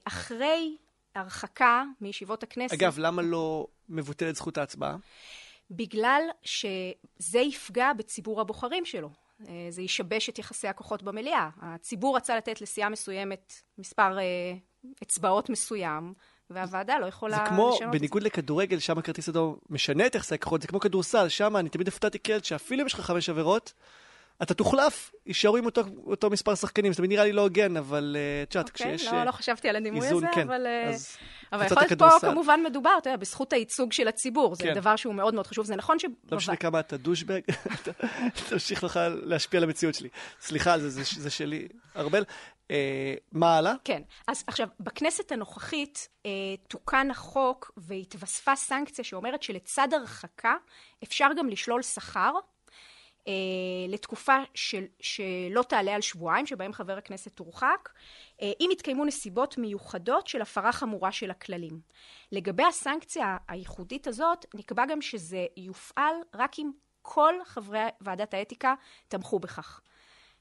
אחרי 0.05 0.77
הרחקה 1.15 1.85
מישיבות 2.01 2.43
הכנסת, 2.43 2.75
אגב, 2.75 2.99
למה 2.99 3.23
לא 3.23 3.67
מבוטלת 3.89 4.37
זכות 4.37 4.59
ההצבעה? 4.59 4.97
בגלל 5.71 6.23
שזה 6.43 7.39
יפגע 7.39 7.93
בציבור 7.93 8.41
הבוחרים 8.41 8.85
שלו. 8.85 9.11
אה, 9.49 9.67
זה 9.71 9.83
ישבש 9.83 10.29
את 10.29 10.39
יחסי 10.39 10.69
הכוחות 10.69 11.03
במליאה. 11.03 11.49
הציבור 11.63 12.17
רצה 12.17 12.37
לתת 12.37 12.61
לסיעה 12.61 12.89
מסוימת 12.89 13.53
מספר 13.79 14.19
אה, 14.19 14.23
אצבעות 15.03 15.51
מסוים, 15.51 16.15
והוועדה 16.51 16.99
לא 16.99 17.07
יכולה 17.07 17.37
זה 17.37 17.43
לשנות 17.43 17.57
כמו, 17.57 17.75
את 17.75 17.79
זה. 17.79 17.99
בניגוד 17.99 18.23
לכדורגל, 18.23 18.79
שם 18.79 18.99
הכרטיס 18.99 19.29
אדום 19.29 19.57
משנה 19.71 20.07
את 20.07 20.15
יחסי 20.15 20.35
הכוחות, 20.35 20.63
זה 20.63 20.69
כמו 20.69 20.81
כדורסל, 20.81 21.29
שם 21.29 21.57
אני 21.57 21.69
תמיד 21.69 21.89
הפתעתי 21.89 22.19
כילד 22.19 22.45
שאפילו 22.45 22.81
אם 22.81 22.87
יש 22.87 22.95
לך 22.95 23.01
חמש 23.01 23.29
עבירות, 23.29 23.73
אתה 24.43 24.55
תוחלף, 24.55 25.13
יישארו 25.27 25.57
עם 25.57 25.65
אותו, 25.65 25.83
אותו 26.07 26.31
מספר 26.31 26.55
שחקנים, 26.55 26.93
זה 26.93 27.03
נראה 27.03 27.25
לי 27.25 27.33
לא 27.33 27.43
הוגן, 27.43 27.77
אבל 27.77 28.17
אה, 28.19 28.43
את 28.43 28.55
יודעת, 28.55 28.71
אוקיי, 28.71 28.97
כשיש 28.97 29.13
לא, 29.13 29.19
אה, 29.19 29.25
לא 29.25 29.31
חשבתי 29.31 29.69
על 29.69 29.77
הדימוי 29.77 30.07
איזון, 30.07 30.25
הזה, 30.25 30.35
כן. 30.35 30.41
אבל... 30.41 30.67
אה, 30.67 30.89
אז 30.89 31.17
אבל 31.53 31.67
יכול 31.67 31.83
להיות 31.83 31.99
פה. 31.99 32.21
כמובן 32.21 32.61
מדובר, 32.67 32.91
אתה 32.99 33.11
יודע, 33.11 33.17
בזכות 33.17 33.53
הייצוג 33.53 33.93
של 33.93 34.09
הציבור. 34.09 34.55
זה 34.55 34.65
כן. 34.65 34.75
דבר 34.75 34.97
שהוא 34.97 35.15
מאוד 35.15 35.35
מאוד 35.35 35.47
חשוב. 35.47 35.67
זה 35.67 35.77
נכון 35.77 35.99
ש... 35.99 36.05
לא 36.31 36.37
משנה 36.37 36.57
כמה 36.57 36.81
אתה 36.81 36.97
דושבג, 36.97 37.41
תמשיך 38.49 38.85
לך 38.85 39.01
להשפיע 39.23 39.59
על 39.59 39.65
המציאות 39.65 39.95
שלי. 39.95 40.09
סליחה 40.41 40.73
על 40.73 40.81
זה, 40.81 40.91
זה, 40.91 41.03
זה 41.21 41.31
שלי. 41.31 41.69
ארבל, 41.97 42.25
אה, 42.71 43.15
מה 43.33 43.57
הלאה? 43.57 43.75
כן. 43.85 44.03
אז 44.29 44.45
עכשיו, 44.47 44.69
בכנסת 44.81 45.33
הנוכחית 45.33 46.09
אה, 46.27 46.31
תוקן 46.69 47.11
החוק 47.11 47.71
והתווספה 47.77 48.57
סנקציה 48.57 49.05
שאומרת 49.05 49.43
שלצד 49.43 49.89
הרחקה 49.93 50.55
אפשר 51.05 51.29
גם 51.37 51.49
לשלול 51.49 51.83
שכר 51.83 52.33
לתקופה 53.89 54.37
של, 54.55 54.85
שלא 55.01 55.63
תעלה 55.63 55.95
על 55.95 56.01
שבועיים, 56.01 56.47
שבהם 56.47 56.73
חבר 56.73 56.99
הכנסת 56.99 57.39
הורחק, 57.39 57.89
אה, 58.43 58.53
אם 58.61 58.69
יתקיימו 58.73 59.05
נסיבות 59.05 59.59
מיוחדות 59.59 60.27
של 60.27 60.43
הפרה 60.43 60.73
חמורה 60.73 61.13
של 61.13 61.31
הכללים. 61.31 61.81
לגבי 62.33 62.65
הסנקציה 62.65 63.37
הייחודית 63.49 64.07
הזאת, 64.07 64.47
נקבע 64.55 64.87
גם 64.87 65.01
שזה 65.01 65.47
יופעל 65.57 66.15
רק 66.35 66.59
אם 66.59 66.71
כל 67.03 67.35
חברי 67.45 67.89
ועדת 68.01 68.35
האתיקה 68.35 68.75
תמכו 69.09 69.39
בכך. 69.39 69.81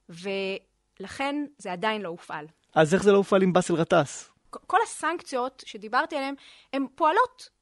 ולכן 0.09 1.45
זה 1.57 1.71
עדיין 1.71 2.01
לא 2.01 2.09
הופעל. 2.09 2.45
אז 2.75 2.93
איך 2.93 3.03
זה 3.03 3.11
לא 3.11 3.17
הופעל 3.17 3.41
עם 3.41 3.53
באסל 3.53 3.77
גטאס? 3.77 4.29
כל 4.49 4.77
הסנקציות 4.83 5.63
שדיברתי 5.65 6.15
עליהן, 6.15 6.35
הן 6.73 6.85
פועלות 6.95 7.49
אה, 7.49 7.53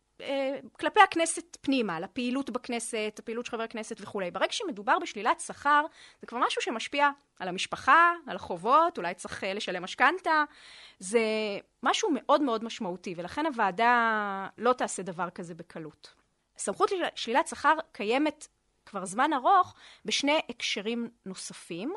כלפי 0.80 1.00
הכנסת 1.00 1.58
פנימה, 1.62 2.00
לפעילות 2.00 2.50
בכנסת, 2.50 3.16
הפעילות 3.20 3.46
של 3.46 3.52
חבר 3.52 3.64
הכנסת 3.64 4.02
וכולי. 4.02 4.32
ברגע 4.32 4.52
שמדובר 4.52 5.00
בשלילת 5.00 5.40
שכר, 5.40 5.86
זה 6.22 6.28
כבר 6.28 6.40
משהו 6.40 6.62
שמשפיע 6.62 7.10
על 7.40 7.48
המשפחה, 7.48 8.14
על 8.28 8.36
החובות, 8.36 8.98
אולי 8.98 9.14
צריך 9.14 9.44
אה, 9.44 9.54
לשלם 9.54 9.84
משכנתה. 9.84 10.44
זה 11.00 11.22
משהו 11.84 12.10
מאוד 12.14 12.42
מאוד 12.42 12.64
משמעותי, 12.64 13.14
ולכן 13.18 13.46
הוועדה 13.46 14.48
לא 14.58 14.74
תעשה 14.74 15.04
דבר 15.04 15.30
כזה 15.30 15.54
בקלות. 15.54 16.14
סמכות 16.58 16.92
לשלילת 16.92 17.48
שכר 17.48 17.76
קיימת 17.92 18.48
כבר 18.86 19.06
זמן 19.06 19.34
ארוך 19.34 19.76
בשני 20.06 20.40
הקשרים 20.50 21.10
נוספים, 21.26 21.94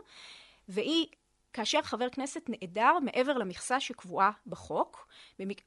והיא 0.68 1.06
כאשר 1.52 1.82
חבר 1.82 2.08
כנסת 2.08 2.42
נעדר 2.48 2.98
מעבר 3.02 3.38
למכסה 3.38 3.80
שקבועה 3.80 4.30
בחוק. 4.46 5.08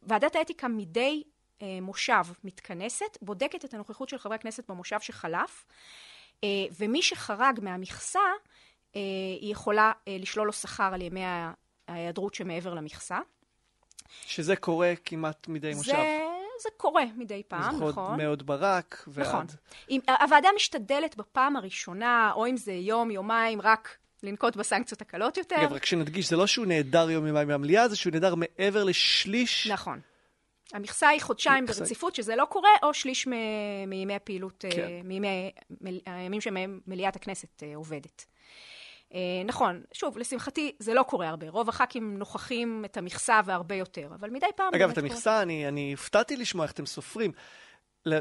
ועדת 0.03 0.35
האתיקה 0.35 0.67
מדי 0.67 1.23
אה, 1.23 1.36
מושב 1.81 2.23
מתכנסת, 2.43 3.17
בודקת 3.21 3.65
את 3.65 3.73
הנוכחות 3.73 4.09
של 4.09 4.17
חברי 4.17 4.35
הכנסת 4.35 4.71
במושב 4.71 4.99
שחלף, 4.99 5.65
אה, 6.43 6.49
ומי 6.79 7.01
שחרג 7.01 7.59
מהמכסה, 7.61 8.19
אה, 8.95 9.01
היא 9.41 9.51
יכולה 9.51 9.91
אה, 10.07 10.17
לשלול 10.19 10.47
לו 10.47 10.53
שכר 10.53 10.93
על 10.93 11.01
ימי 11.01 11.21
ההיעדרות 11.87 12.33
שמעבר 12.33 12.73
למכסה. 12.73 13.19
שזה 14.25 14.55
קורה 14.55 14.93
כמעט 15.05 15.47
מדי 15.47 15.73
מושב. 15.73 15.91
זה, 15.91 16.25
זה 16.63 16.69
קורה 16.77 17.03
מדי 17.15 17.43
פעם, 17.47 17.73
זוכרות 17.73 17.91
נכון. 17.91 18.17
מאוד 18.17 18.45
ברק 18.45 19.03
ועד... 19.07 19.27
נכון. 19.27 19.45
אם, 19.89 19.99
הוועדה 20.21 20.49
משתדלת 20.55 21.17
בפעם 21.17 21.55
הראשונה, 21.55 22.31
או 22.35 22.47
אם 22.47 22.57
זה 22.57 22.73
יום, 22.73 23.11
יומיים, 23.11 23.61
רק 23.61 23.97
לנקוט 24.23 24.55
בסנקציות 24.55 25.01
הקלות 25.01 25.37
יותר. 25.37 25.55
אגב, 25.61 25.73
רק 25.73 25.85
שנדגיש, 25.85 26.29
זה 26.29 26.35
לא 26.35 26.47
שהוא 26.47 26.65
נעדר 26.65 27.11
יום 27.11 27.27
יומיים 27.27 27.47
מהמליאה, 27.47 27.87
זה 27.87 27.95
שהוא 27.95 28.13
נעדר 28.13 28.35
מעבר 28.35 28.83
לשליש. 28.83 29.67
נכון. 29.67 29.99
המכסה 30.73 31.07
היא 31.09 31.21
חודשיים 31.21 31.63
מכסה. 31.63 31.79
ברציפות, 31.79 32.15
שזה 32.15 32.35
לא 32.35 32.45
קורה, 32.45 32.69
או 32.83 32.93
שליש 32.93 33.27
מ- 33.27 33.31
מימי 33.89 34.15
הפעילות, 34.15 34.65
כן. 34.69 34.81
אה, 34.81 35.01
מימי 35.03 35.51
מל- 35.81 35.99
הימים 36.05 36.41
שמהם 36.41 36.79
מליאת 36.87 37.15
הכנסת 37.15 37.63
אה, 37.63 37.75
עובדת. 37.75 38.25
אה, 39.13 39.19
נכון, 39.45 39.81
שוב, 39.93 40.17
לשמחתי 40.17 40.71
זה 40.79 40.93
לא 40.93 41.03
קורה 41.03 41.29
הרבה. 41.29 41.49
רוב 41.49 41.69
הח"כים 41.69 42.17
נוכחים 42.17 42.85
את 42.85 42.97
המכסה 42.97 43.39
והרבה 43.45 43.75
יותר, 43.75 44.09
אבל 44.15 44.29
מדי 44.29 44.45
פעם 44.55 44.73
אגב, 44.75 44.89
את 44.89 44.95
קורה. 44.95 45.07
המכסה, 45.07 45.41
אני, 45.41 45.67
אני 45.67 45.91
הופתעתי 45.91 46.37
לשמוע 46.37 46.63
איך 46.65 46.71
אתם 46.73 46.85
סופרים. 46.85 47.31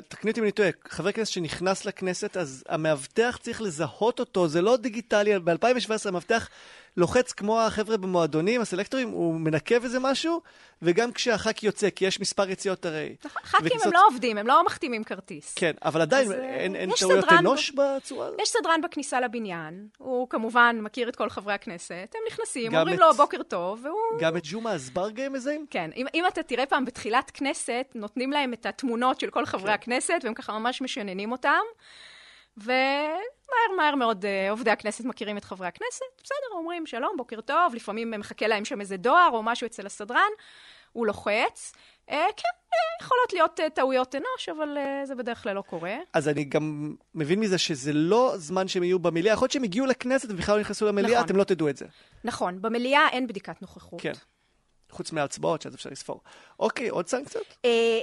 תקני 0.09 0.31
אותי 0.31 0.41
אם 0.41 0.45
אני 0.45 0.53
טועה, 0.53 0.69
חבר 0.89 1.13
כנסת 1.13 1.33
שנכנס 1.33 1.85
לכנסת, 1.85 2.37
אז 2.37 2.65
המאבטח 2.69 3.39
צריך 3.43 3.63
לזהות 3.63 4.21
אותו, 4.21 4.49
זה 4.49 4.63
לא 4.63 4.77
דיגיטלי. 4.77 5.39
ב-2017 5.39 6.09
המאבטח 6.09 6.49
לוחץ 6.97 7.33
כמו 7.33 7.61
החבר'ה 7.61 7.97
במועדונים, 7.97 8.61
הסלקטורים, 8.61 9.09
הוא 9.11 9.35
מנקב 9.41 9.83
איזה 9.85 10.01
משהו, 10.01 10.41
וגם 10.83 11.13
כשהח"כ 11.13 11.63
יוצא, 11.63 11.91
כי 11.91 12.05
יש 12.05 12.21
מספר 12.21 12.51
יציאות 12.51 12.87
הרי. 12.87 13.17
נכון, 13.25 13.43
ח"כים 13.45 13.67
וכניסות- 13.67 13.87
הם 13.87 13.93
לא 13.93 14.07
עובדים, 14.11 14.39
הם 14.39 14.47
לא 14.47 14.65
מחתימים 14.67 15.05
כרטיס. 15.05 15.55
כן, 15.55 15.73
אבל 15.85 16.01
עדיין, 16.01 16.27
אז, 16.27 16.33
אין, 16.33 16.77
אין 16.77 16.91
טעויות 16.99 17.25
אנוש 17.39 17.71
בצורה 17.71 18.27
הזאת? 18.27 18.41
יש 18.43 18.49
סדרן 18.49 18.81
בכניסה 18.81 19.21
לבניין, 19.21 19.89
הוא 19.99 20.29
כמובן 20.29 20.79
מכיר 20.83 21.09
את 21.09 21.17
כל 21.17 21.31
חברי 21.31 21.55
הכנסת, 21.55 21.93
הם 22.15 22.21
נכנסים, 22.33 22.75
אומרים 22.75 22.95
את- 22.95 23.01
לו 23.01 23.15
בוקר 23.15 23.43
טוב, 23.43 23.81
והוא... 23.85 23.97
גם 24.21 24.37
את 24.37 24.43
ג'ומעה 24.45 24.75
אזברגה 24.75 25.23
הם 25.27 25.33
מזהים? 25.33 25.67
כן, 25.71 25.91
אם, 25.97 26.07
אם 26.15 26.25
אתה 26.29 26.43
תראה 26.43 26.67
פעם 26.67 26.85
בתחילת 26.85 27.31
כנסת, 27.35 27.87
נותנים 27.95 28.33
להם 28.33 28.53
את 28.53 28.67
התמונות 28.67 29.21
של 29.21 29.31
כל 29.31 29.47
חברי 29.47 29.67
כן. 29.69 29.73
הכנסת, 29.75 30.15
והם 30.23 30.35
ככה 30.35 30.59
ממש 30.59 30.83
משננים 30.83 31.33
אותם. 31.33 31.61
ומהר 32.57 33.77
מהר 33.77 33.95
מאוד 33.95 34.25
אה, 34.25 34.51
עובדי 34.51 34.71
הכנסת 34.71 35.05
מכירים 35.05 35.37
את 35.37 35.45
חברי 35.45 35.67
הכנסת, 35.67 36.05
בסדר, 36.25 36.57
אומרים 36.57 36.87
שלום, 36.87 37.17
בוקר 37.17 37.41
טוב, 37.41 37.75
לפעמים 37.75 38.11
מחכה 38.11 38.47
להם 38.47 38.65
שם 38.65 38.81
איזה 38.81 38.97
דואר 38.97 39.29
או 39.33 39.43
משהו 39.43 39.67
אצל 39.67 39.87
הסדרן, 39.87 40.31
הוא 40.93 41.07
לוחץ. 41.07 41.73
אה, 42.11 42.27
כן, 42.37 42.49
אה, 42.73 43.05
יכולות 43.05 43.33
להיות 43.33 43.61
אה, 43.61 43.71
טעויות 43.71 44.15
אנוש, 44.15 44.49
אבל 44.49 44.79
אה, 44.79 45.07
זה 45.07 45.15
בדרך 45.15 45.43
כלל 45.43 45.53
לא 45.53 45.63
קורה. 45.63 45.97
אז 46.13 46.29
אני 46.29 46.45
גם 46.45 46.95
מבין 47.15 47.41
מזה 47.41 47.59
שזה 47.59 47.93
לא 47.93 48.33
זמן 48.37 48.69
שהם 48.69 48.83
יהיו 48.83 48.99
במליאה, 48.99 49.33
יכול 49.33 49.45
להיות 49.45 49.53
שהם 49.53 49.63
הגיעו 49.63 49.87
לכנסת 49.87 50.31
ובכלל 50.31 50.55
לא 50.55 50.61
נכנסו 50.61 50.87
למליאה, 50.87 51.15
נכון. 51.15 51.25
אתם 51.25 51.37
לא 51.37 51.45
תדעו 51.45 51.69
את 51.69 51.77
זה. 51.77 51.87
נכון, 52.25 52.63
במליאה 52.63 53.09
אין 53.09 53.27
בדיקת 53.27 53.63
נוכחות. 53.63 54.01
כן. 54.01 54.13
חוץ 54.91 55.13
מההצבעות, 55.13 55.63
שאז 55.63 55.75
אפשר 55.75 55.91
לספור. 55.91 56.21
אוקיי, 56.61 56.89
עוד 56.89 57.09
סנקציות? 57.09 57.57
אה, 57.65 57.99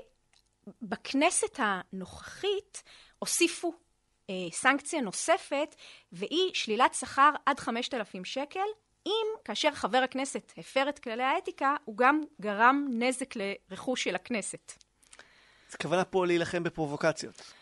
בכנסת 0.82 1.60
הנוכחית 1.60 2.84
הוסיפו 3.20 3.74
סנקציה 4.52 5.02
נוספת, 5.02 5.76
והיא 6.12 6.52
שלילת 6.54 6.94
שכר 6.94 7.30
עד 7.46 7.60
5,000 7.60 8.26
שקל, 8.26 8.60
אם 9.06 9.26
כאשר 9.46 9.72
חבר 9.72 9.98
הכנסת 9.98 10.54
הפר 10.58 10.90
את 10.90 11.00
כללי 11.00 11.24
האתיקה, 11.24 11.76
הוא 11.86 11.98
גם 11.98 12.22
גרם 12.42 12.88
נזק 12.92 13.34
לרכוש 13.36 14.04
של 14.04 14.16
הכנסת. 14.16 14.74
אז 15.70 15.76
הכוונה 15.76 16.06
פה 16.06 16.26
להילחם 16.26 16.64
בפרובוקציות. 16.64 17.54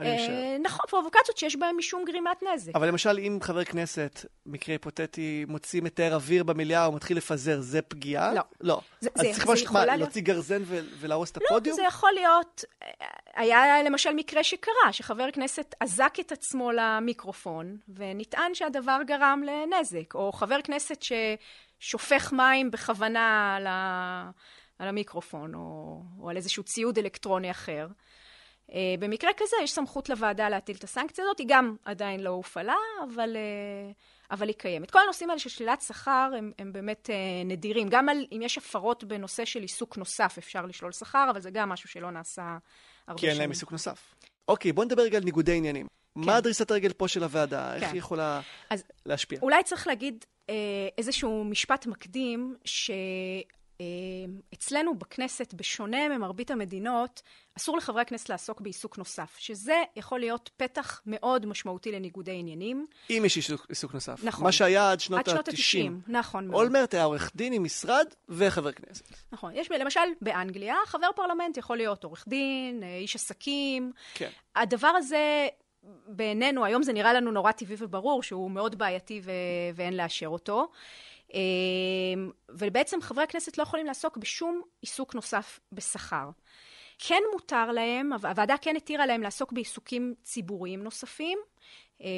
אה, 0.00 0.56
נכון, 0.62 0.86
פרובוקציות 0.90 1.36
שיש 1.38 1.56
בהן 1.56 1.76
משום 1.76 2.04
גרימת 2.04 2.42
נזק. 2.42 2.72
אבל 2.74 2.88
למשל, 2.88 3.18
אם 3.18 3.38
חבר 3.42 3.64
כנסת, 3.64 4.24
מקרה 4.46 4.74
היפותטי, 4.74 5.44
מוציא 5.48 5.82
מטהר 5.82 6.14
אוויר 6.14 6.44
במליאה 6.44 6.86
או 6.86 6.92
מתחיל 6.92 7.16
לפזר, 7.16 7.60
זה 7.60 7.82
פגיעה? 7.82 8.34
לא. 8.34 8.40
לא. 8.60 8.80
זה- 9.00 9.10
אז 9.14 9.20
זה- 9.22 9.32
צריך 9.32 9.46
ממש, 9.46 9.64
מה, 9.64 9.86
להיות- 9.86 9.98
להוציא 10.00 10.22
גרזן 10.22 10.62
ו- 10.64 10.80
ולהרוס 11.00 11.30
את 11.30 11.36
לא, 11.36 11.42
הפודיום? 11.46 11.76
זה 11.76 11.82
יכול 11.82 12.10
להיות, 12.12 12.64
היה 13.34 13.82
למשל 13.82 14.10
מקרה 14.14 14.44
שקרה, 14.44 14.92
שחבר 14.92 15.30
כנסת 15.30 15.74
אזק 15.80 16.14
את 16.20 16.32
עצמו 16.32 16.72
למיקרופון, 16.72 17.76
ונטען 17.94 18.54
שהדבר 18.54 18.98
גרם 19.06 19.42
לנזק, 19.46 20.14
או 20.14 20.32
חבר 20.32 20.62
כנסת 20.64 21.02
ש... 21.02 21.12
שופך 21.80 22.32
מים 22.32 22.70
בכוונה 22.70 23.54
על, 23.56 23.66
ה, 23.66 24.30
על 24.78 24.88
המיקרופון, 24.88 25.54
או, 25.54 26.00
או 26.20 26.30
על 26.30 26.36
איזשהו 26.36 26.62
ציוד 26.62 26.98
אלקטרוני 26.98 27.50
אחר. 27.50 27.86
אה, 28.72 28.94
במקרה 28.98 29.30
כזה 29.36 29.56
יש 29.62 29.72
סמכות 29.72 30.08
לוועדה 30.08 30.48
להטיל 30.48 30.76
את 30.76 30.84
הסנקציה 30.84 31.24
הזאת, 31.24 31.38
היא 31.38 31.46
גם 31.50 31.76
עדיין 31.84 32.20
לא 32.20 32.30
הופעלה, 32.30 32.76
אבל, 33.04 33.36
אה, 33.36 33.92
אבל 34.30 34.48
היא 34.48 34.56
קיימת. 34.58 34.90
כל 34.90 34.98
הנושאים 35.04 35.30
האלה 35.30 35.38
של 35.38 35.48
שלילת 35.48 35.80
שכר 35.80 36.30
הם, 36.38 36.52
הם 36.58 36.72
באמת 36.72 37.10
אה, 37.10 37.16
נדירים. 37.44 37.88
גם 37.88 38.08
על, 38.08 38.26
אם 38.32 38.40
יש 38.42 38.58
הפרות 38.58 39.04
בנושא 39.04 39.44
של 39.44 39.60
עיסוק 39.62 39.96
נוסף 39.96 40.34
אפשר 40.38 40.66
לשלול 40.66 40.92
שכר, 40.92 41.26
אבל 41.30 41.40
זה 41.40 41.50
גם 41.50 41.68
משהו 41.68 41.88
שלא 41.88 42.10
נעשה 42.10 42.58
הרבה 43.06 43.20
כי 43.20 43.28
אין 43.28 43.38
להם 43.38 43.50
עיסוק 43.50 43.72
נוסף. 43.72 44.14
אוקיי, 44.48 44.72
בוא 44.72 44.84
נדבר 44.84 45.02
רגע 45.02 45.18
על 45.18 45.24
ניגודי 45.24 45.56
עניינים. 45.56 45.86
כן. 46.14 46.20
מה 46.20 46.40
דריסת 46.40 46.70
הרגל 46.70 46.92
פה 46.92 47.08
של 47.08 47.22
הוועדה? 47.22 47.74
איך 47.74 47.84
כן. 47.84 47.90
היא 47.90 47.98
יכולה 47.98 48.40
אז 48.70 48.84
להשפיע? 49.06 49.38
אולי 49.42 49.62
צריך 49.62 49.86
להגיד 49.86 50.24
אה, 50.50 50.54
איזשהו 50.98 51.44
משפט 51.44 51.86
מקדים, 51.86 52.56
שאצלנו 53.82 54.98
בכנסת, 54.98 55.54
בשונה 55.54 56.08
ממרבית 56.08 56.50
המדינות, 56.50 57.22
אסור 57.58 57.76
לחברי 57.76 58.02
הכנסת 58.02 58.28
לעסוק 58.28 58.60
בעיסוק 58.60 58.98
נוסף, 58.98 59.36
שזה 59.38 59.82
יכול 59.96 60.20
להיות 60.20 60.50
פתח 60.56 61.02
מאוד 61.06 61.46
משמעותי 61.46 61.92
לניגודי 61.92 62.32
עניינים. 62.38 62.86
אם 63.10 63.22
יש 63.26 63.36
עיסוק, 63.36 63.66
עיסוק 63.68 63.94
נוסף. 63.94 64.24
נכון. 64.24 64.44
מה 64.44 64.52
שהיה 64.52 64.92
עד 64.92 65.00
שנות 65.00 65.18
עד 65.18 65.26
שנות 65.28 65.48
ה-90. 65.48 65.54
ה-90, 65.56 66.12
נכון. 66.12 66.54
אולמרט 66.54 66.94
היה 66.94 67.04
עורך 67.04 67.30
דין 67.36 67.52
עם 67.52 67.64
משרד 67.64 68.06
וחבר 68.28 68.72
כנסת. 68.72 69.04
נכון. 69.32 69.52
יש 69.54 69.70
למשל 69.70 70.00
באנגליה, 70.20 70.76
חבר 70.86 71.08
פרלמנט 71.16 71.56
יכול 71.56 71.76
להיות 71.76 72.04
עורך 72.04 72.24
דין, 72.28 72.82
אה, 72.82 72.96
איש 72.96 73.14
עסקים. 73.14 73.92
כן. 74.14 74.30
הדבר 74.56 74.88
הזה, 74.88 75.48
בעינינו, 76.06 76.64
היום 76.64 76.82
זה 76.82 76.92
נראה 76.92 77.12
לנו 77.12 77.30
נורא 77.30 77.52
טבעי 77.52 77.76
וברור 77.78 78.22
שהוא 78.22 78.50
מאוד 78.50 78.78
בעייתי 78.78 79.20
ו- 79.24 79.30
ואין 79.74 79.96
לאשר 79.96 80.26
אותו. 80.28 80.68
אה, 81.34 81.38
ובעצם 82.50 83.00
חברי 83.00 83.24
הכנסת 83.24 83.58
לא 83.58 83.62
יכולים 83.62 83.86
לעסוק 83.86 84.16
בשום 84.16 84.62
עיסוק 84.80 85.14
נוסף 85.14 85.60
בשכר. 85.72 86.30
כן 86.98 87.22
מותר 87.32 87.72
להם, 87.72 88.12
הו- 88.12 88.28
הוועדה 88.28 88.54
כן 88.62 88.76
התירה 88.76 89.06
להם 89.06 89.22
לעסוק 89.22 89.52
בעיסוקים 89.52 90.14
ציבוריים 90.22 90.82
נוספים, 90.82 91.38
אה, 92.02 92.08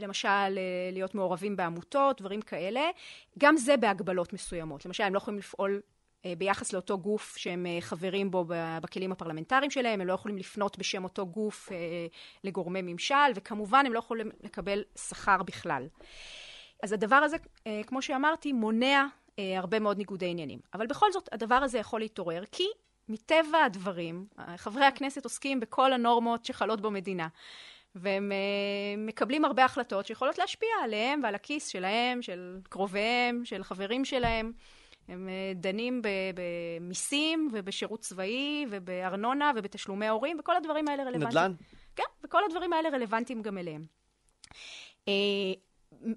למשל 0.00 0.28
אה, 0.28 0.90
להיות 0.92 1.14
מעורבים 1.14 1.56
בעמותות, 1.56 2.20
דברים 2.20 2.42
כאלה, 2.42 2.90
גם 3.38 3.56
זה 3.56 3.76
בהגבלות 3.76 4.32
מסוימות. 4.32 4.86
למשל, 4.86 5.04
הם 5.04 5.12
לא 5.14 5.18
יכולים 5.18 5.38
לפעול 5.38 5.80
אה, 6.24 6.32
ביחס 6.38 6.72
לאותו 6.72 6.98
גוף 6.98 7.36
שהם 7.36 7.66
חברים 7.80 8.30
בו 8.30 8.44
בכלים 8.82 9.12
הפרלמנטריים 9.12 9.70
שלהם, 9.70 10.00
הם 10.00 10.06
לא 10.06 10.12
יכולים 10.12 10.38
לפנות 10.38 10.78
בשם 10.78 11.04
אותו 11.04 11.26
גוף 11.26 11.68
לגורמי 12.44 12.82
ממשל, 12.82 13.14
וכמובן 13.34 13.86
הם 13.86 13.92
לא 13.92 13.98
יכולים 13.98 14.30
לקבל 14.42 14.82
שכר 14.98 15.42
בכלל. 15.42 15.88
אז 16.82 16.92
הדבר 16.92 17.16
הזה, 17.16 17.36
אה, 17.66 17.80
כמו 17.86 18.02
שאמרתי, 18.02 18.52
מונע 18.52 19.06
אה, 19.38 19.58
הרבה 19.58 19.78
מאוד 19.78 19.98
ניגודי 19.98 20.26
עניינים. 20.30 20.58
אבל 20.74 20.86
בכל 20.86 21.12
זאת, 21.12 21.28
הדבר 21.32 21.54
הזה 21.54 21.78
יכול 21.78 22.00
להתעורר, 22.00 22.44
כי 22.52 22.66
מטבע 23.08 23.64
הדברים, 23.64 24.26
אה, 24.38 24.56
חברי 24.56 24.84
הכנסת 24.84 25.24
עוסקים 25.24 25.60
בכל 25.60 25.92
הנורמות 25.92 26.44
שחלות 26.44 26.80
במדינה. 26.80 27.28
והם 27.94 28.32
מקבלים 28.98 29.44
הרבה 29.44 29.64
החלטות 29.64 30.06
שיכולות 30.06 30.38
להשפיע 30.38 30.68
עליהם 30.84 31.20
ועל 31.22 31.34
הכיס 31.34 31.68
שלהם, 31.68 32.22
של 32.22 32.58
קרוביהם, 32.68 33.44
של 33.44 33.64
חברים 33.64 34.04
שלהם. 34.04 34.52
הם 35.08 35.28
דנים 35.54 36.02
במיסים 36.34 37.48
ובשירות 37.52 38.00
צבאי 38.00 38.66
ובארנונה 38.70 39.52
ובתשלומי 39.56 40.08
הורים, 40.08 40.36
וכל 40.40 40.56
הדברים 40.56 40.88
האלה 40.88 41.02
רלוונטיים. 41.02 41.28
נדל"ן? 41.28 41.54
כן, 41.96 42.02
וכל 42.24 42.44
הדברים 42.44 42.72
האלה 42.72 42.88
רלוונטיים 42.88 43.42
גם 43.42 43.58
אליהם. 43.58 43.84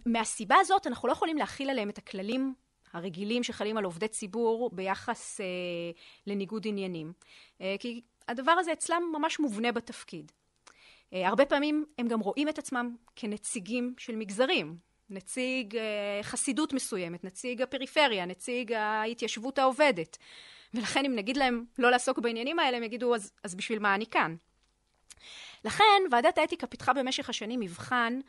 מהסיבה 0.06 0.56
הזאת, 0.60 0.88
אנחנו 0.88 1.08
לא 1.08 1.14
יכולים 1.14 1.38
להכיל 1.38 1.70
עליהם 1.70 1.90
את 1.90 1.98
הכללים 1.98 2.54
הרגילים 2.94 3.44
שחלים 3.44 3.78
על 3.78 3.84
עובדי 3.84 4.08
ציבור 4.08 4.70
ביחס 4.74 5.42
uh, 5.42 5.98
לניגוד 6.28 6.68
עניינים. 6.68 7.14
Uh, 7.58 7.62
כי 7.80 8.02
הדבר 8.28 8.52
הזה 8.52 8.74
אצלם 8.74 9.04
ממש 9.14 9.40
מובנה 9.40 9.72
בתפקיד. 9.72 10.32
Uh, 10.32 11.16
הרבה 11.16 11.46
פעמים 11.46 11.86
הם 11.98 12.08
גם 12.08 12.20
רואים 12.20 12.50
את 12.50 12.60
עצמם 12.60 12.96
כנציגים 13.16 13.94
של 13.98 14.16
מגזרים. 14.16 14.78
נציג 15.10 15.76
uh, 15.76 15.80
חסידות 16.24 16.74
מסוימת, 16.74 17.24
נציג 17.24 17.62
הפריפריה, 17.62 18.26
נציג 18.26 18.74
ההתיישבות 18.74 19.60
העובדת. 19.60 20.18
ולכן 20.74 21.06
אם 21.06 21.16
נגיד 21.16 21.38
להם 21.38 21.66
לא 21.80 21.92
לעסוק 21.92 22.20
בעניינים 22.20 22.60
האלה, 22.60 22.78
הם 22.78 22.84
יגידו, 22.84 23.16
אז, 23.16 23.32
אז 23.44 23.56
בשביל 23.56 23.80
מה 23.80 23.96
אני 23.96 24.06
כאן? 24.06 24.36
לכן 25.66 26.04
ועדת 26.12 26.38
האתיקה 26.38 26.68
פיתחה 26.68 26.94
במשך 26.94 27.30
השנים 27.30 27.60
מבחן 27.60 28.20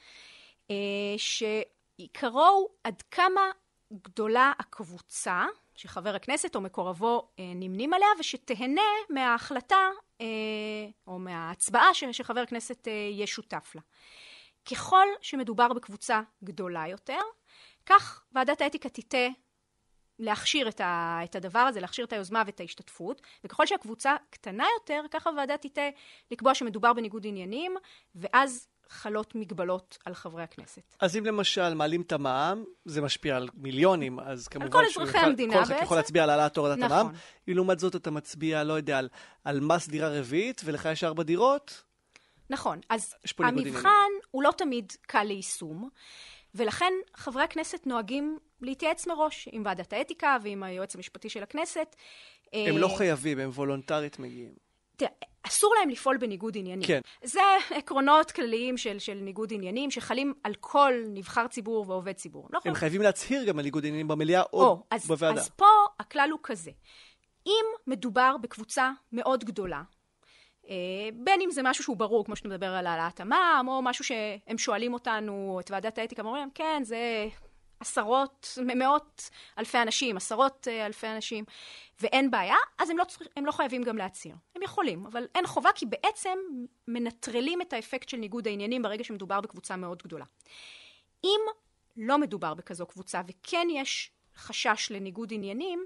שעיקרו 1.16 2.46
הוא 2.46 2.68
עד 2.84 3.02
כמה 3.10 3.50
גדולה 3.92 4.52
הקבוצה 4.58 5.46
שחבר 5.74 6.14
הכנסת 6.14 6.56
או 6.56 6.60
מקורבו 6.60 7.28
אה, 7.38 7.44
נמנים 7.54 7.94
עליה, 7.94 8.08
ושתהנה 8.18 8.90
מההחלטה 9.10 9.90
אה, 10.20 10.26
או 11.06 11.18
מההצבעה 11.18 11.94
שחבר 11.94 12.40
הכנסת 12.40 12.88
אה, 12.88 12.92
יהיה 12.92 13.26
שותף 13.26 13.72
לה. 13.74 13.80
ככל 14.70 15.06
שמדובר 15.20 15.72
בקבוצה 15.72 16.20
גדולה 16.44 16.88
יותר, 16.88 17.20
כך 17.86 18.24
ועדת 18.32 18.60
האתיקה 18.60 18.88
תיטה 18.88 19.28
להכשיר 20.18 20.68
את, 20.68 20.80
ה, 20.80 21.20
את 21.24 21.36
הדבר 21.36 21.58
הזה, 21.58 21.80
להכשיר 21.80 22.04
את 22.04 22.12
היוזמה 22.12 22.42
ואת 22.46 22.60
ההשתתפות, 22.60 23.22
וככל 23.44 23.66
שהקבוצה 23.66 24.16
קטנה 24.30 24.66
יותר, 24.80 25.02
כך 25.10 25.26
הוועדה 25.26 25.56
תיטה 25.56 25.88
לקבוע 26.30 26.54
שמדובר 26.54 26.92
בניגוד 26.92 27.26
עניינים, 27.26 27.76
ואז 28.14 28.68
חלות 28.88 29.34
מגבלות 29.34 29.98
על 30.04 30.14
חברי 30.14 30.42
הכנסת. 30.42 30.96
אז 31.00 31.16
אם 31.16 31.26
למשל 31.26 31.74
מעלים 31.74 32.00
את 32.00 32.12
המע"מ, 32.12 32.64
זה 32.84 33.00
משפיע 33.00 33.36
על 33.36 33.48
מיליונים, 33.54 34.20
אז 34.20 34.48
כמובן... 34.48 34.70
כל 34.70 34.88
שהוא 34.88 35.02
אזרחי 35.02 35.18
המדינה 35.18 35.54
כל 35.54 35.62
אחד 35.62 35.72
בעצם. 35.72 35.84
יכול 35.84 35.96
להצביע 35.96 36.22
על 36.22 36.30
העלאת 36.30 36.56
הורדת 36.56 36.78
נכון. 36.78 36.98
המע"מ. 36.98 37.14
לעומת 37.48 37.78
זאת 37.78 37.96
אתה 37.96 38.10
מצביע, 38.10 38.64
לא 38.64 38.72
יודע, 38.72 38.98
על, 38.98 39.08
על 39.44 39.60
מס 39.60 39.88
דירה 39.88 40.08
רביעית, 40.08 40.62
ולך 40.64 40.88
יש 40.92 41.04
ארבע 41.04 41.22
דירות, 41.22 41.82
נכון, 42.50 42.80
אז 42.88 43.14
המבחן. 43.38 44.10
הוא 44.30 44.42
לא 44.42 44.52
תמיד 44.56 44.92
קל 45.02 45.22
ליישום, 45.22 45.88
ולכן 46.54 46.92
חברי 47.14 47.42
הכנסת 47.42 47.86
נוהגים 47.86 48.38
להתייעץ 48.60 49.06
מראש 49.06 49.48
עם 49.52 49.62
ועדת 49.64 49.92
האתיקה 49.92 50.36
ועם 50.42 50.62
היועץ 50.62 50.94
המשפטי 50.94 51.28
של 51.28 51.42
הכנסת. 51.42 51.96
הם 52.52 52.74
אה, 52.74 52.80
לא 52.80 52.88
חייבים, 52.88 53.38
הם 53.38 53.50
וולונטרית 53.50 54.18
מגיעים. 54.18 54.67
אסור 55.42 55.74
להם 55.78 55.88
לפעול 55.88 56.16
בניגוד 56.16 56.56
עניינים. 56.58 56.86
כן. 56.86 57.00
זה 57.22 57.40
עקרונות 57.70 58.30
כלליים 58.30 58.76
של, 58.76 58.98
של 58.98 59.14
ניגוד 59.14 59.52
עניינים 59.52 59.90
שחלים 59.90 60.34
על 60.44 60.54
כל 60.60 60.92
נבחר 61.08 61.46
ציבור 61.46 61.84
ועובד 61.88 62.12
ציבור. 62.12 62.42
הם 62.44 62.50
לא 62.52 62.58
יכולים- 62.58 62.74
חייבים 62.74 63.02
להצהיר 63.02 63.44
גם 63.44 63.58
על 63.58 63.64
ניגוד 63.64 63.84
עניינים 63.86 64.08
במליאה 64.08 64.42
או 64.52 64.62
או, 64.62 64.82
אז, 64.90 65.06
בוועדה. 65.06 65.40
אז 65.40 65.48
פה 65.48 65.66
הכלל 66.00 66.28
הוא 66.32 66.40
כזה. 66.42 66.70
אם 67.46 67.64
מדובר 67.86 68.36
בקבוצה 68.40 68.90
מאוד 69.12 69.44
גדולה, 69.44 69.82
אה, 70.68 70.74
בין 71.14 71.40
אם 71.40 71.50
זה 71.50 71.62
משהו 71.64 71.84
שהוא 71.84 71.96
ברור, 71.96 72.24
כמו 72.24 72.36
שאתה 72.36 72.48
מדבר 72.48 72.66
על 72.66 72.86
העלאת 72.86 73.20
המע"מ, 73.20 73.68
או 73.68 73.82
משהו 73.82 74.04
שהם 74.04 74.58
שואלים 74.58 74.94
אותנו, 74.94 75.58
את 75.60 75.70
ועדת 75.70 75.98
האתיקה, 75.98 76.22
ואומרים 76.22 76.40
להם, 76.40 76.50
כן, 76.54 76.82
זה 76.84 77.26
עשרות, 77.80 78.58
מאות 78.76 79.30
אלפי 79.58 79.78
אנשים, 79.78 80.16
עשרות 80.16 80.68
אה, 80.70 80.86
אלפי 80.86 81.06
אנשים, 81.06 81.44
ואין 82.00 82.30
בעיה, 82.30 82.56
אז 82.78 82.90
הם 82.90 82.98
לא, 82.98 83.04
צריך, 83.04 83.28
הם 83.36 83.46
לא 83.46 83.52
חייבים 83.52 83.82
גם 83.82 83.96
להצהיר. 83.96 84.34
הם 84.56 84.62
יכולים, 84.62 85.06
אבל 85.06 85.26
אין 85.34 85.46
חובה, 85.46 85.70
כי 85.74 85.86
בעצם 85.86 86.38
מנטרלים 86.88 87.62
את 87.62 87.72
האפקט 87.72 88.08
של 88.08 88.16
ניגוד 88.16 88.48
העניינים 88.48 88.82
ברגע 88.82 89.04
שמדובר 89.04 89.40
בקבוצה 89.40 89.76
מאוד 89.76 90.02
גדולה. 90.02 90.24
אם 91.24 91.40
לא 91.96 92.18
מדובר 92.18 92.54
בכזו 92.54 92.86
קבוצה, 92.86 93.20
וכן 93.28 93.66
יש 93.70 94.10
חשש 94.36 94.88
לניגוד 94.90 95.32
עניינים, 95.32 95.84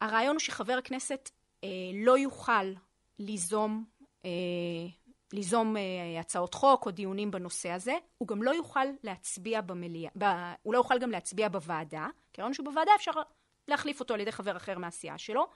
הרעיון 0.00 0.34
הוא 0.34 0.40
שחבר 0.40 0.72
הכנסת 0.72 1.30
אה, 1.64 1.68
לא 1.94 2.18
יוכל 2.18 2.72
ליזום, 3.18 3.84
אה, 4.24 4.30
ליזום 5.32 5.76
אה, 5.76 6.20
הצעות 6.20 6.54
חוק 6.54 6.86
או 6.86 6.90
דיונים 6.90 7.30
בנושא 7.30 7.70
הזה, 7.70 7.94
הוא 8.18 8.28
גם 8.28 8.42
לא 8.42 8.50
יוכל 8.50 8.84
להצביע 9.02 9.60
במליאה, 9.60 10.10
ב, 10.18 10.24
הוא 10.62 10.72
לא 10.72 10.78
יוכל 10.78 10.98
גם 10.98 11.10
להצביע 11.10 11.48
בוועדה, 11.48 12.06
כי 12.32 12.40
הרעיון 12.40 12.54
שהוא 12.54 12.66
בוועדה 12.66 12.90
אפשר 12.96 13.12
להחליף 13.68 14.00
אותו 14.00 14.14
על 14.14 14.20
ידי 14.20 14.32
חבר 14.32 14.56
אחר 14.56 14.78
מהסיעה 14.78 15.18
שלו. 15.18 15.46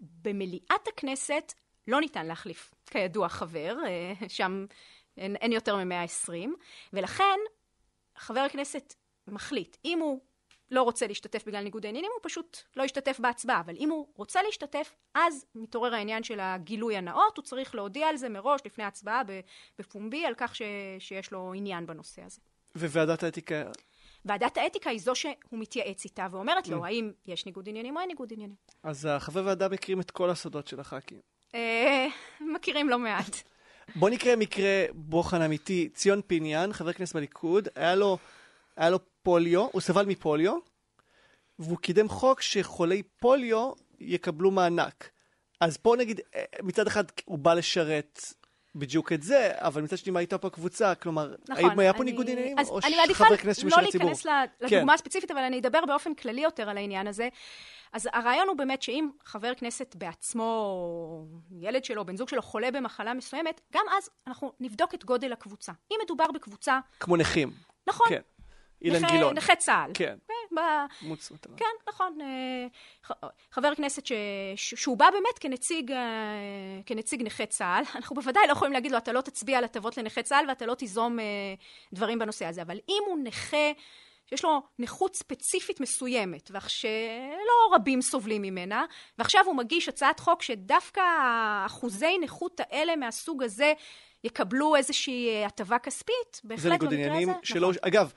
במליאת 0.00 0.88
הכנסת 0.88 1.52
לא 1.88 2.00
ניתן 2.00 2.26
להחליף, 2.26 2.74
כידוע, 2.86 3.28
חבר, 3.28 3.76
אה, 3.86 4.28
שם 4.28 4.66
אין, 5.16 5.36
אין 5.36 5.52
יותר 5.52 5.76
מ-120, 5.76 6.32
ולכן 6.92 7.38
חבר 8.16 8.40
הכנסת 8.40 8.94
מחליט, 9.28 9.76
אם 9.84 9.98
הוא 9.98 10.20
לא 10.74 10.82
רוצה 10.82 11.06
להשתתף 11.06 11.44
בגלל 11.46 11.62
ניגוד 11.64 11.86
העניינים, 11.86 12.10
הוא 12.14 12.20
פשוט 12.22 12.58
לא 12.76 12.82
ישתתף 12.82 13.20
בהצבעה. 13.20 13.60
אבל 13.60 13.74
אם 13.78 13.90
הוא 13.90 14.06
רוצה 14.16 14.42
להשתתף, 14.42 14.92
אז 15.14 15.44
מתעורר 15.54 15.94
העניין 15.94 16.22
של 16.22 16.40
הגילוי 16.40 16.96
הנאות, 16.96 17.36
הוא 17.36 17.44
צריך 17.44 17.74
להודיע 17.74 18.08
על 18.08 18.16
זה 18.16 18.28
מראש, 18.28 18.60
לפני 18.64 18.84
ההצבעה, 18.84 19.22
בפומבי, 19.78 20.26
על 20.26 20.34
כך 20.36 20.56
ש, 20.56 20.62
שיש 20.98 21.32
לו 21.32 21.52
עניין 21.56 21.86
בנושא 21.86 22.22
הזה. 22.22 22.40
וועדת 22.76 23.22
האתיקה, 23.22 23.62
ועדת 24.24 24.56
האתיקה 24.56 24.90
היא 24.90 25.00
זו 25.00 25.14
שהוא 25.14 25.32
מתייעץ 25.52 26.04
איתה 26.04 26.26
ואומרת 26.30 26.66
Mm. 26.66 26.70
לו, 26.70 26.84
האם 26.84 27.12
יש 27.26 27.46
ניגוד 27.46 27.68
עניינים 27.68 27.96
או 27.96 28.00
אין 28.00 28.08
ניגוד 28.08 28.32
עניינים. 28.32 28.56
אז 28.82 29.04
החברי 29.10 29.42
ועדה 29.42 29.68
מכירים 29.68 30.00
את 30.00 30.10
כל 30.10 30.30
הסודות 30.30 30.66
של 30.68 30.80
הח"כים. 30.80 31.18
אה, 31.54 32.06
מכירים 32.40 32.88
לא 32.88 32.98
מעט. 32.98 33.36
בוא 33.96 34.10
נקרא 34.10 34.36
מקרה 34.36 34.84
בוחן 34.94 35.42
אמיתי. 35.42 35.88
ציון 35.94 36.20
פיניאן, 36.26 36.72
חבר 36.72 36.92
כנסת 36.92 37.16
בליכוד, 37.16 37.68
היה 37.74 37.94
לו, 37.94 38.18
היה 38.76 38.90
לו 38.90 38.98
פוליו, 39.28 39.66
הוא 39.72 39.80
סבל 39.80 40.06
מפוליו, 40.06 40.54
והוא 41.58 41.78
קידם 41.78 42.08
חוק 42.08 42.40
שחולי 42.40 43.02
פוליו 43.02 43.72
יקבלו 44.00 44.50
מענק. 44.50 45.10
אז 45.60 45.76
פה 45.76 45.94
נגיד, 45.98 46.20
אה, 46.34 46.42
מצד 46.62 46.86
אחד 46.86 47.04
הוא 47.24 47.38
בא 47.38 47.54
לשרת 47.54 48.20
בדיוק 48.74 49.12
את 49.12 49.22
זה, 49.22 49.50
אבל 49.54 49.82
מצד 49.82 49.98
שני, 49.98 50.12
מה 50.12 50.18
הייתה 50.18 50.38
פה 50.38 50.50
קבוצה? 50.50 50.94
כלומר, 50.94 51.34
נכון, 51.48 51.64
האם 51.70 51.78
היה 51.78 51.92
פה 51.92 52.02
אני- 52.02 52.10
ניגוד 52.10 52.30
עניינים, 52.30 52.56
או 52.68 52.78
אני 52.84 52.96
מעדיפה 52.96 53.24
חבר 53.24 53.36
כנסת 53.36 53.62
לא 53.62 53.68
משל 53.68 53.88
הציבור? 53.88 54.06
להיכנס 54.06 54.26
ל- 54.26 54.44
לדוגמה 54.60 54.94
הספציפית, 54.94 55.30
אבל 55.30 55.40
אני 55.40 55.58
אדבר 55.58 55.80
באופן 55.86 56.14
כללי 56.14 56.40
יותר 56.40 56.70
על 56.70 56.76
העניין 56.76 57.06
הזה. 57.06 57.28
אז 57.92 58.08
הרעיון 58.12 58.48
הוא 58.48 58.56
באמת 58.56 58.82
שאם 58.82 59.08
חבר 59.24 59.54
כנסת 59.54 59.96
בעצמו, 59.96 61.26
ילד 61.60 61.84
שלו, 61.84 62.04
בן 62.04 62.16
זוג 62.16 62.28
שלו, 62.28 62.42
חולה 62.42 62.70
במחלה 62.70 63.14
מסוימת, 63.14 63.60
גם 63.74 63.84
אז 63.98 64.10
אנחנו 64.26 64.52
נבדוק 64.60 64.94
את 64.94 65.04
גודל 65.04 65.32
הקבוצה. 65.32 65.72
אם 65.92 65.96
מדובר 66.04 66.24
בקבוצה, 66.34 66.78
כמו 67.00 67.16
נכים. 67.16 67.50
נכון, 67.86 68.06
כן. 68.08 68.20
אילן 68.84 69.06
גילאון. 69.10 69.36
נכה 69.36 69.56
צה"ל. 69.56 69.90
כן. 69.94 70.16
ב- 70.54 71.08
מטרה. 71.30 71.56
כן, 71.56 71.64
נכון. 71.88 72.18
אה, 72.20 73.28
חבר 73.50 73.74
כנסת 73.74 74.06
ש... 74.06 74.12
שהוא 74.56 74.96
בא 74.96 75.10
באמת 75.10 75.38
כנציג, 75.40 75.92
אה, 75.92 75.98
כנציג 76.86 77.22
נכי 77.22 77.46
צה"ל, 77.46 77.84
אנחנו 77.96 78.16
בוודאי 78.16 78.46
לא 78.46 78.52
יכולים 78.52 78.72
להגיד 78.72 78.92
לו, 78.92 78.98
אתה 78.98 79.12
לא 79.12 79.20
תצביע 79.20 79.58
על 79.58 79.64
הטבות 79.64 79.96
לנכי 79.96 80.22
צה"ל 80.22 80.44
ואתה 80.48 80.66
לא 80.66 80.74
תיזום 80.74 81.20
אה, 81.20 81.24
דברים 81.92 82.18
בנושא 82.18 82.46
הזה. 82.46 82.62
אבל 82.62 82.78
אם 82.88 83.02
הוא 83.06 83.18
נכה 83.24 83.72
שיש 84.26 84.44
לו 84.44 84.62
נכות 84.78 85.16
ספציפית 85.16 85.80
מסוימת, 85.80 86.50
שלא 86.68 87.74
רבים 87.74 88.02
סובלים 88.02 88.42
ממנה, 88.42 88.84
ועכשיו 89.18 89.44
הוא 89.46 89.56
מגיש 89.56 89.88
הצעת 89.88 90.20
חוק 90.20 90.42
שדווקא 90.42 91.00
האחוזי 91.00 92.18
נכות 92.18 92.60
האלה 92.60 92.96
מהסוג 92.96 93.42
הזה 93.42 93.72
יקבלו 94.24 94.76
איזושהי 94.76 95.44
הטבה 95.44 95.78
כספית, 95.78 96.40
זה 96.42 96.48
בהחלט 96.48 96.72
ניגוד 96.72 96.88
במקרה 96.88 97.06
עניינים 97.06 97.30
הזה, 97.30 97.38
שלא... 97.42 97.70
נכון. 97.70 97.82
אגב, 97.82 98.12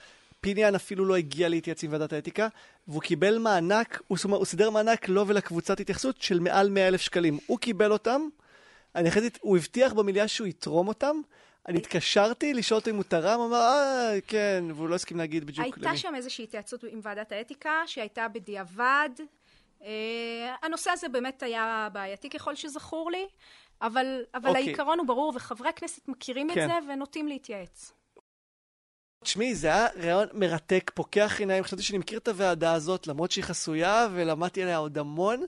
פיניאן 0.48 0.76
אפילו 0.76 1.06
לא 1.06 1.16
הגיע 1.16 1.50
להתייעץ 1.50 1.84
עם 1.84 1.92
ועדת 1.92 2.14
האתיקה, 2.14 2.48
והוא 2.88 3.02
קיבל 3.02 3.38
מענק, 3.38 4.02
הוא, 4.08 4.18
הוא 4.30 4.46
סידר 4.46 4.70
מענק 4.70 5.10
לו 5.10 5.28
ולקבוצת 5.28 5.80
התייחסות 5.80 6.22
של 6.22 6.40
מעל 6.40 6.70
100 6.70 6.88
אלף 6.88 7.02
שקלים. 7.02 7.38
הוא 7.48 7.60
קיבל 7.60 7.92
אותם, 7.92 8.22
אני 8.96 9.12
זה, 9.12 9.28
הוא 9.42 9.58
הבטיח 9.58 9.94
במליאה 9.94 10.28
שהוא 10.28 10.48
יתרום 10.48 10.88
אותם, 10.88 11.22
אני 11.68 11.78
התקשרתי 11.78 12.54
לשאול 12.54 12.80
אותו 12.80 12.92
אם 12.92 12.96
הוא 12.96 13.04
תרם, 13.04 13.40
הוא 13.40 13.48
אמר, 13.48 13.58
אה, 13.58 14.18
כן, 14.28 14.64
והוא 14.76 14.90
לא 14.90 14.96
הסכים 14.96 15.18
להגיד 15.18 15.46
בדיוק 15.46 15.78
למי. 15.78 15.88
הייתה 15.88 15.98
שם 15.98 16.16
איזושהי 16.16 16.44
התייעצות 16.44 16.84
עם 16.84 17.00
ועדת 17.04 17.32
האתיקה, 17.32 17.82
שהייתה 17.86 18.28
בדיעבד. 18.28 19.10
אה, 19.84 20.56
הנושא 20.62 20.92
הזה 20.92 21.10
באמת 21.10 21.44
היה 21.44 21.88
בעייתי 21.94 22.30
ככל 22.30 22.56
שזכור 22.56 23.12
לי, 23.12 23.28
אבל, 23.82 24.24
אבל 24.34 24.50
אוקיי. 24.50 24.64
העיקרון 24.64 25.00
הוא 25.00 25.08
ברור, 25.08 25.34
וחברי 25.36 25.70
הכנסת 25.70 26.08
מכירים 26.08 26.50
כן. 26.54 26.64
את 26.64 26.68
זה 26.68 26.94
ונוטים 26.94 27.28
להתייעץ. 27.28 27.97
תשמעי, 29.24 29.56
זה 29.56 29.68
היה 29.68 29.88
רעיון 29.98 30.28
מרתק, 30.34 30.92
פוקח 30.94 31.40
עיניים. 31.40 31.64
חשבתי 31.64 31.84
שאני 31.84 31.98
מכיר 31.98 32.20
את 32.20 32.28
הוועדה 32.28 32.74
הזאת, 32.74 33.08
למרות 33.08 33.32
שהיא 33.32 33.44
חסויה, 33.44 34.08
ולמדתי 34.14 34.64
עליה 34.64 34.78
עוד 34.78 34.98
המון. 34.98 35.46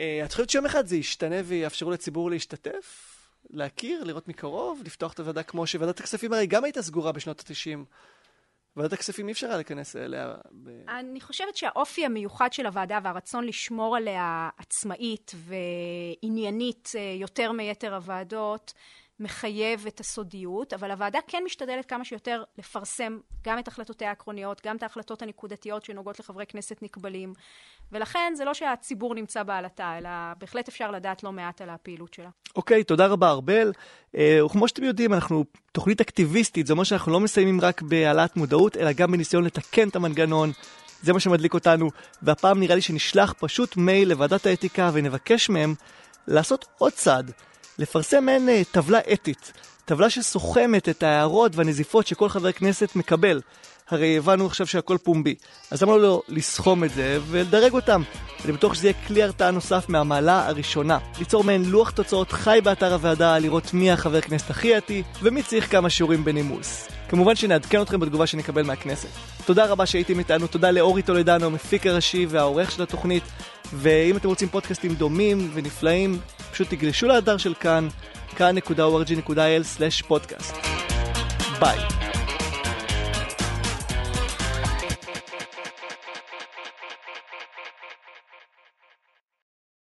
אה, 0.00 0.22
את 0.24 0.32
חושבת 0.32 0.50
שיום 0.50 0.66
אחד 0.66 0.86
זה 0.86 0.96
ישתנה 0.96 1.36
ויאפשרו 1.44 1.90
לציבור 1.90 2.30
להשתתף? 2.30 3.12
להכיר, 3.50 4.04
לראות 4.04 4.28
מקרוב, 4.28 4.82
לפתוח 4.84 5.12
את 5.12 5.20
הוועדה 5.20 5.42
כמו 5.42 5.66
שוועדת 5.66 6.00
הכספים 6.00 6.32
הרי 6.32 6.46
גם 6.46 6.64
הייתה 6.64 6.82
סגורה 6.82 7.12
בשנות 7.12 7.40
ה-90. 7.40 7.78
ועדת 8.76 8.92
הכספים 8.92 9.26
אי 9.28 9.32
אפשר 9.32 9.46
היה 9.46 9.56
להיכנס 9.56 9.96
אליה. 9.96 10.34
ב... 10.62 10.70
אני 10.88 11.20
חושבת 11.20 11.56
שהאופי 11.56 12.06
המיוחד 12.06 12.52
של 12.52 12.66
הוועדה 12.66 12.98
והרצון 13.02 13.44
לשמור 13.44 13.96
עליה 13.96 14.48
עצמאית 14.58 15.32
ועניינית 15.34 16.92
אה, 16.94 17.16
יותר 17.20 17.52
מיתר 17.52 17.94
הוועדות, 17.94 18.72
מחייב 19.20 19.84
את 19.86 20.00
הסודיות, 20.00 20.72
אבל 20.72 20.90
הוועדה 20.90 21.18
כן 21.28 21.42
משתדלת 21.44 21.86
כמה 21.86 22.04
שיותר 22.04 22.42
לפרסם 22.58 23.18
גם 23.44 23.58
את 23.58 23.68
החלטותיה 23.68 24.08
העקרוניות, 24.08 24.66
גם 24.66 24.76
את 24.76 24.82
ההחלטות 24.82 25.22
הנקודתיות 25.22 25.84
שנוגעות 25.84 26.20
לחברי 26.20 26.46
כנסת 26.46 26.82
נקבלים, 26.82 27.32
ולכן 27.92 28.32
זה 28.36 28.44
לא 28.44 28.54
שהציבור 28.54 29.14
נמצא 29.14 29.42
בעלתה, 29.42 29.98
אלא 29.98 30.08
בהחלט 30.38 30.68
אפשר 30.68 30.90
לדעת 30.90 31.22
לא 31.22 31.32
מעט 31.32 31.60
על 31.60 31.70
הפעילות 31.70 32.14
שלה. 32.14 32.28
אוקיי, 32.56 32.84
תודה 32.84 33.06
רבה, 33.06 33.30
ארבל. 33.30 33.72
אה, 34.16 34.46
וכמו 34.46 34.68
שאתם 34.68 34.84
יודעים, 34.84 35.14
אנחנו 35.14 35.44
תוכנית 35.72 36.00
אקטיביסטית, 36.00 36.66
זה 36.66 36.72
אומר 36.72 36.84
שאנחנו 36.84 37.12
לא 37.12 37.20
מסיימים 37.20 37.60
רק 37.60 37.82
בהעלאת 37.82 38.36
מודעות, 38.36 38.76
אלא 38.76 38.92
גם 38.92 39.12
בניסיון 39.12 39.44
לתקן 39.44 39.88
את 39.88 39.96
המנגנון. 39.96 40.52
זה 41.02 41.12
מה 41.12 41.20
שמדליק 41.20 41.54
אותנו, 41.54 41.90
והפעם 42.22 42.60
נראה 42.60 42.74
לי 42.74 42.80
שנשלח 42.80 43.34
פשוט 43.38 43.76
מייל 43.76 44.08
לוועדת 44.08 44.46
האתיקה 44.46 44.90
ונבקש 44.92 45.50
מהם 45.50 45.74
לעשות 46.26 46.64
עוד 46.78 46.92
צעד, 46.92 47.32
לפרסם 47.78 48.24
מעין 48.24 48.48
אה, 48.48 48.62
טבלה 48.70 48.98
אתית, 49.12 49.52
טבלה 49.84 50.10
שסוכמת 50.10 50.88
את 50.88 51.02
ההערות 51.02 51.56
והנזיפות 51.56 52.06
שכל 52.06 52.28
חבר 52.28 52.52
כנסת 52.52 52.96
מקבל. 52.96 53.40
הרי 53.90 54.16
הבנו 54.16 54.46
עכשיו 54.46 54.66
שהכל 54.66 54.96
פומבי, 55.02 55.34
אז 55.70 55.82
למה 55.82 55.96
לא 55.96 56.22
לסכום 56.28 56.84
את 56.84 56.90
זה 56.90 57.18
ולדרג 57.26 57.72
אותם? 57.72 58.02
אני 58.44 58.52
בטוח 58.52 58.74
שזה 58.74 58.88
יהיה 58.88 59.06
כלי 59.06 59.22
הרתעה 59.22 59.50
נוסף 59.50 59.88
מהמעלה 59.88 60.48
הראשונה. 60.48 60.98
ליצור 61.18 61.44
מעין 61.44 61.64
לוח 61.64 61.90
תוצאות 61.90 62.32
חי 62.32 62.58
באתר 62.64 62.92
הוועדה, 62.94 63.38
לראות 63.38 63.74
מי 63.74 63.90
החבר 63.90 64.20
כנסת 64.20 64.50
הכי 64.50 64.74
עתי, 64.74 65.02
ומי 65.22 65.42
צריך 65.42 65.70
כמה 65.70 65.90
שיעורים 65.90 66.24
בנימוס. 66.24 66.88
כמובן 67.08 67.36
שנעדכן 67.36 67.82
אתכם 67.82 68.00
בתגובה 68.00 68.26
שנקבל 68.26 68.62
מהכנסת. 68.62 69.08
תודה 69.44 69.66
רבה 69.66 69.86
שהייתם 69.86 70.18
איתנו, 70.18 70.46
תודה 70.46 70.70
לאורי 70.70 71.02
טולדנו, 71.02 71.46
המפיק 71.46 71.86
הראשי 71.86 72.26
והעורך 72.28 72.70
של 72.70 72.82
התוכנית, 72.82 73.22
ואם 73.72 74.16
אתם 74.16 74.28
רוצים 74.28 74.48
פודקאסטים 74.48 74.94
דומים 74.94 75.50
ונפלאים, 75.54 76.18
פשוט 76.52 76.70
תגלשו 76.70 77.06
לאתר 77.06 77.36
של 77.36 77.54
כאן, 77.54 77.88
כאן.org.il/פודקאסט. 78.36 80.56
ביי. 81.60 81.78